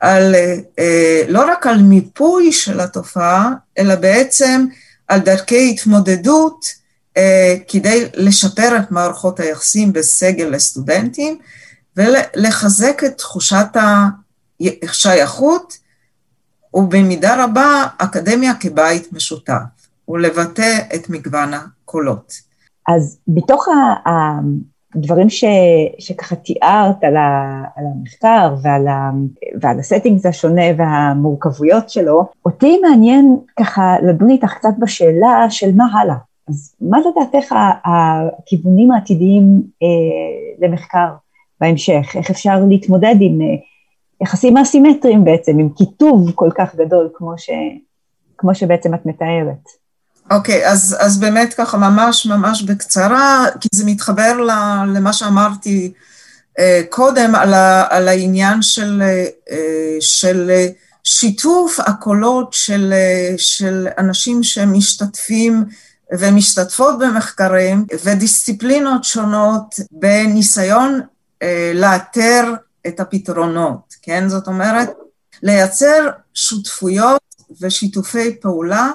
על, 0.00 0.34
אה, 0.78 1.22
לא 1.28 1.52
רק 1.52 1.66
על 1.66 1.82
מיפוי 1.82 2.52
של 2.52 2.80
התופעה, 2.80 3.50
אלא 3.78 3.94
בעצם 3.94 4.66
על 5.08 5.20
דרכי 5.20 5.70
התמודדות 5.70 6.66
אה, 7.16 7.56
כדי 7.68 8.08
לשפר 8.14 8.76
את 8.78 8.90
מערכות 8.90 9.40
היחסים 9.40 9.92
בסגל 9.92 10.44
לסטודנטים 10.44 11.38
ולחזק 11.96 13.02
את 13.06 13.18
תחושת 13.18 13.66
שייכות, 14.92 15.78
ובמידה 16.74 17.44
רבה 17.44 17.86
אקדמיה 17.98 18.54
כבית 18.54 19.12
משותף, 19.12 19.88
ולבטא 20.08 20.78
את 20.94 21.10
מגוון 21.10 21.54
הקולות. 21.54 22.32
אז 22.88 23.18
בתוך 23.28 23.68
הדברים 24.94 25.30
ש, 25.30 25.44
שככה 25.98 26.36
תיארת 26.36 27.04
על, 27.04 27.16
ה, 27.16 27.62
על 27.76 27.84
המחקר 27.86 28.54
ועל, 28.62 28.88
ה, 28.88 29.10
ועל 29.60 29.78
הסטינגס 29.78 30.26
השונה 30.26 30.62
והמורכבויות 30.76 31.90
שלו, 31.90 32.24
אותי 32.44 32.80
מעניין 32.80 33.36
ככה 33.60 33.96
לדון 34.02 34.30
איתך 34.30 34.52
קצת 34.52 34.74
בשאלה 34.78 35.46
של 35.50 35.74
מה 35.76 35.84
הלאה. 35.92 36.16
אז 36.48 36.76
מה 36.80 36.98
לדעתך 36.98 37.54
הכיוונים 37.84 38.90
העתידיים 38.90 39.62
אה, 39.82 40.66
למחקר 40.68 41.08
בהמשך? 41.60 42.16
איך 42.16 42.30
אפשר 42.30 42.64
להתמודד 42.68 43.14
עם 43.20 43.40
אה, 43.40 43.46
יחסים 44.22 44.56
אסימטריים 44.56 45.24
בעצם, 45.24 45.58
עם 45.58 45.68
קיטוב 45.68 46.30
כל 46.34 46.50
כך 46.54 46.74
גדול 46.76 47.10
כמו, 47.14 47.38
ש, 47.38 47.50
כמו 48.38 48.54
שבעצם 48.54 48.94
את 48.94 49.06
מתארת. 49.06 49.83
אוקיי, 50.30 50.64
okay, 50.64 50.68
אז, 50.68 50.96
אז 51.00 51.20
באמת 51.20 51.54
ככה 51.54 51.78
ממש 51.78 52.26
ממש 52.26 52.62
בקצרה, 52.62 53.46
כי 53.60 53.68
זה 53.74 53.84
מתחבר 53.84 54.36
למה 54.86 55.12
שאמרתי 55.12 55.92
uh, 56.58 56.62
קודם 56.90 57.34
על, 57.34 57.54
ה, 57.54 57.86
על 57.90 58.08
העניין 58.08 58.62
של, 58.62 59.02
uh, 59.48 59.52
של 60.00 60.50
שיתוף 61.04 61.80
הקולות 61.80 62.52
של, 62.52 62.94
uh, 62.94 63.38
של 63.38 63.88
אנשים 63.98 64.42
שמשתתפים 64.42 65.64
ומשתתפות 66.12 66.98
במחקרים 66.98 67.86
ודיסציפלינות 68.04 69.04
שונות 69.04 69.74
בניסיון 69.90 71.00
לאתר 71.74 72.54
את 72.86 73.00
הפתרונות, 73.00 73.94
כן? 74.02 74.28
זאת 74.28 74.46
אומרת, 74.46 74.90
לייצר 75.42 76.10
שותפויות 76.34 77.20
ושיתופי 77.60 78.36
פעולה, 78.40 78.90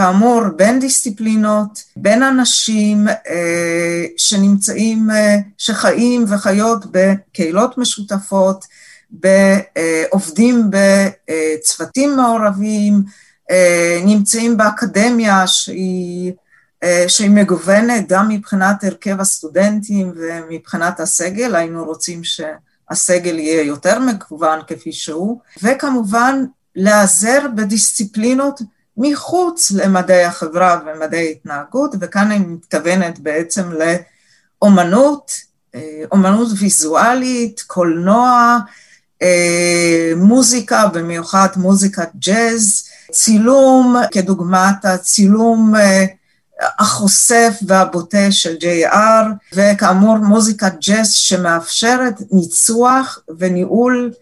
כאמור, 0.00 0.42
בין 0.56 0.80
דיסציפלינות, 0.80 1.84
בין 1.96 2.22
אנשים 2.22 3.08
אה, 3.08 4.04
שנמצאים, 4.16 5.10
אה, 5.10 5.36
שחיים 5.58 6.24
וחיות 6.28 6.84
בקהילות 6.90 7.78
משותפות, 7.78 8.64
עובדים 10.10 10.70
בצוותים 10.70 12.16
מעורבים, 12.16 13.02
אה, 13.50 14.00
נמצאים 14.04 14.56
באקדמיה 14.56 15.46
שהיא, 15.46 16.32
אה, 16.82 17.04
שהיא 17.08 17.30
מגוונת 17.30 18.08
גם 18.08 18.28
מבחינת 18.28 18.84
הרכב 18.84 19.20
הסטודנטים 19.20 20.12
ומבחינת 20.16 21.00
הסגל, 21.00 21.56
היינו 21.56 21.84
רוצים 21.84 22.24
ש... 22.24 22.40
הסגל 22.90 23.38
יהיה 23.38 23.62
יותר 23.62 23.98
מגוון 23.98 24.60
כפי 24.66 24.92
שהוא, 24.92 25.40
וכמובן 25.62 26.44
להיעזר 26.76 27.46
בדיסציפלינות 27.54 28.60
מחוץ 28.96 29.70
למדעי 29.70 30.24
החברה 30.24 30.80
ומדעי 30.86 31.30
התנהגות, 31.30 31.94
וכאן 32.00 32.32
אני 32.32 32.38
מתכוונת 32.38 33.18
בעצם 33.18 33.70
לאומנות, 34.62 35.32
אה, 35.74 36.02
אומנות 36.12 36.48
ויזואלית, 36.58 37.60
קולנוע, 37.60 38.58
אה, 39.22 40.12
מוזיקה, 40.16 40.86
במיוחד 40.86 41.48
מוזיקת 41.56 42.10
ג'אז, 42.18 42.88
צילום, 43.10 43.96
כדוגמת 44.12 44.84
הצילום 44.84 45.76
אה, 45.76 46.04
החושף 46.78 47.58
והבוטה 47.66 48.30
של 48.32 48.56
JR, 48.56 49.26
וכאמור 49.54 50.16
מוזיקת 50.18 50.72
ג'אז 50.86 51.12
שמאפשרת 51.12 52.14
ניצוח 52.30 53.18
וניהול 53.38 54.12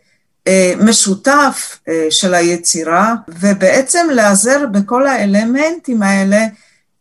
משותף 0.81 1.79
אה, 1.89 2.07
של 2.11 2.35
היצירה, 2.35 3.15
ובעצם 3.29 4.07
להיעזר 4.13 4.67
בכל 4.73 5.07
האלמנטים 5.07 6.03
האלה 6.03 6.47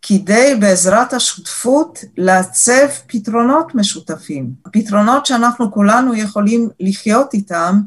כדי 0.01 0.55
בעזרת 0.59 1.13
השותפות 1.13 1.99
לעצב 2.17 2.87
פתרונות 3.07 3.75
משותפים, 3.75 4.49
פתרונות 4.71 5.25
שאנחנו 5.25 5.71
כולנו 5.71 6.15
יכולים 6.15 6.69
לחיות 6.79 7.33
איתם. 7.33 7.81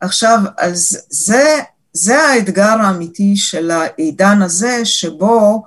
עכשיו, 0.00 0.38
אז 0.58 0.98
זה, 1.08 1.58
זה 1.92 2.18
האתגר 2.18 2.76
האמיתי 2.80 3.36
של 3.36 3.70
העידן 3.70 4.42
הזה, 4.42 4.84
שבו 4.84 5.62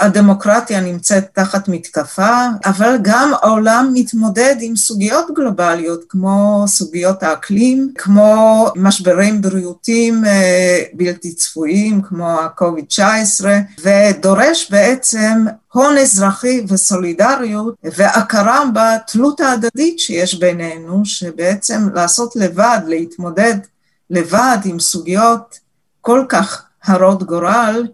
הדמוקרטיה 0.00 0.80
נמצאת 0.80 1.24
תחת 1.32 1.68
מתקפה, 1.68 2.46
אבל 2.64 2.96
גם 3.02 3.32
העולם 3.42 3.90
מתמודד 3.94 4.56
עם 4.60 4.76
סוגיות 4.76 5.26
גלובליות 5.34 6.04
כמו 6.08 6.64
סוגיות 6.66 7.22
האקלים, 7.22 7.92
כמו 7.98 8.66
משברים 8.76 9.42
בריאותיים 9.42 10.24
בלתי 10.92 11.32
צפויים 11.34 12.02
כמו 12.02 12.28
ה-COVID-19, 12.40 13.44
ודורש 13.82 14.70
בעצם 14.70 15.44
הון 15.72 15.98
אזרחי 15.98 16.64
וסולידריות 16.68 17.74
והכרה 17.84 18.64
בתלות 18.74 19.40
ההדדית 19.40 19.98
שיש 19.98 20.34
בינינו, 20.34 21.04
שבעצם 21.04 21.88
לעשות 21.94 22.36
לבד, 22.36 22.78
להתמודד 22.86 23.54
לבד 24.10 24.58
עם 24.64 24.80
סוגיות 24.80 25.58
כל 26.00 26.24
כך 26.28 26.62
הרות 26.84 27.22
גורל, 27.22 27.86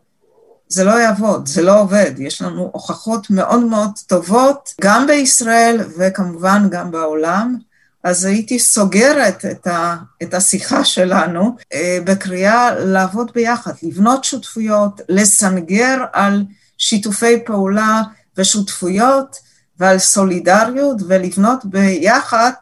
זה 0.72 0.84
לא 0.84 1.00
יעבוד, 1.00 1.46
זה 1.48 1.62
לא 1.62 1.80
עובד. 1.80 2.10
יש 2.18 2.42
לנו 2.42 2.70
הוכחות 2.72 3.30
מאוד 3.30 3.64
מאוד 3.64 3.90
טובות, 4.06 4.74
גם 4.80 5.06
בישראל 5.06 5.80
וכמובן 5.98 6.68
גם 6.70 6.90
בעולם. 6.90 7.56
אז 8.04 8.24
הייתי 8.24 8.58
סוגרת 8.58 9.44
את, 9.44 9.66
ה, 9.66 9.96
את 10.22 10.34
השיחה 10.34 10.84
שלנו 10.84 11.56
אה, 11.74 11.98
בקריאה 12.04 12.74
לעבוד 12.74 13.30
ביחד, 13.34 13.72
לבנות 13.82 14.24
שותפויות, 14.24 15.00
לסנגר 15.08 16.04
על 16.12 16.44
שיתופי 16.78 17.44
פעולה 17.46 18.02
ושותפויות 18.36 19.36
ועל 19.78 19.98
סולידריות 19.98 20.96
ולבנות 21.08 21.64
ביחד 21.64 22.52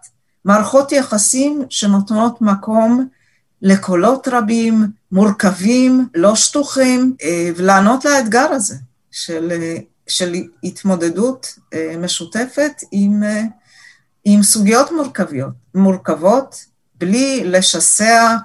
מערכות 0.44 0.92
יחסים 0.92 1.62
שנותנות 1.71 2.40
מקום 2.40 3.09
לקולות 3.62 4.29
רבים, 4.29 4.87
מורכבים, 5.12 6.09
לא 6.14 6.35
שטוחים, 6.35 7.16
אה, 7.23 7.51
ולענות 7.57 8.05
לאתגר 8.05 8.49
הזה 8.51 8.75
של, 9.11 9.53
אה, 9.53 9.77
של 10.07 10.35
התמודדות 10.64 11.59
אה, 11.75 11.94
משותפת 11.99 12.83
עם, 12.92 13.23
עם 14.25 14.42
סוגיות 14.42 14.92
מורכביות, 14.92 15.53
מורכבות, 15.75 16.64
בלי 16.94 17.44
לשסע, 17.44 18.37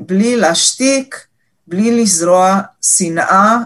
בלי 0.00 0.36
להשתיק, 0.36 1.26
בלי 1.66 2.02
לזרוע 2.02 2.60
שנאה 2.82 3.56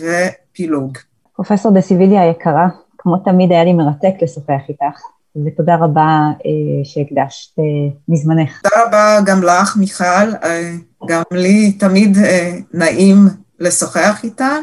ופילוג. 0.00 0.98
פרופסור 1.36 1.74
דה 1.74 1.80
סיביליה 1.80 2.22
היקרה, 2.22 2.68
כמו 2.98 3.16
תמיד 3.16 3.52
היה 3.52 3.64
לי 3.64 3.72
מרתק 3.72 4.22
לשוחח 4.22 4.68
איתך. 4.68 5.00
ותודה 5.46 5.76
רבה 5.76 6.30
אה, 6.46 6.84
שהקדשת 6.84 7.58
אה, 7.58 7.64
מזמנך. 8.08 8.60
תודה 8.62 8.84
רבה 8.86 9.20
גם 9.26 9.42
לך, 9.42 9.76
מיכל, 9.76 10.04
אה, 10.44 10.72
גם 11.08 11.22
לי 11.32 11.72
תמיד 11.72 12.18
אה, 12.18 12.52
נעים 12.74 13.28
לשוחח 13.60 14.20
איתה, 14.24 14.56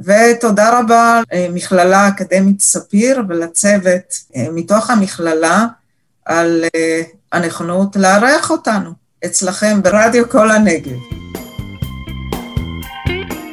ותודה 0.00 0.78
רבה 0.78 1.20
למכללה 1.32 1.98
האקדמית 1.98 2.60
ספיר 2.60 3.22
ולצוות 3.28 4.14
אה, 4.36 4.46
מתוך 4.52 4.90
המכללה 4.90 5.66
על 6.24 6.64
אה, 6.74 7.02
הנכונות 7.32 7.96
לארח 7.96 8.50
אותנו 8.50 8.90
אצלכם 9.24 9.82
ברדיו 9.82 10.28
כל 10.28 10.50
הנגב. 10.50 10.98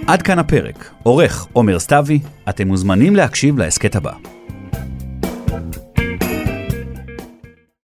עד 0.07 0.21
כאן 0.21 0.39
הפרק. 0.39 0.89
עורך 1.03 1.47
עומר 1.53 1.79
סתיוי, 1.79 2.19
אתם 2.49 2.67
מוזמנים 2.67 3.15
להקשיב 3.15 3.57
להסכת 3.57 3.95
הבא. 3.95 4.37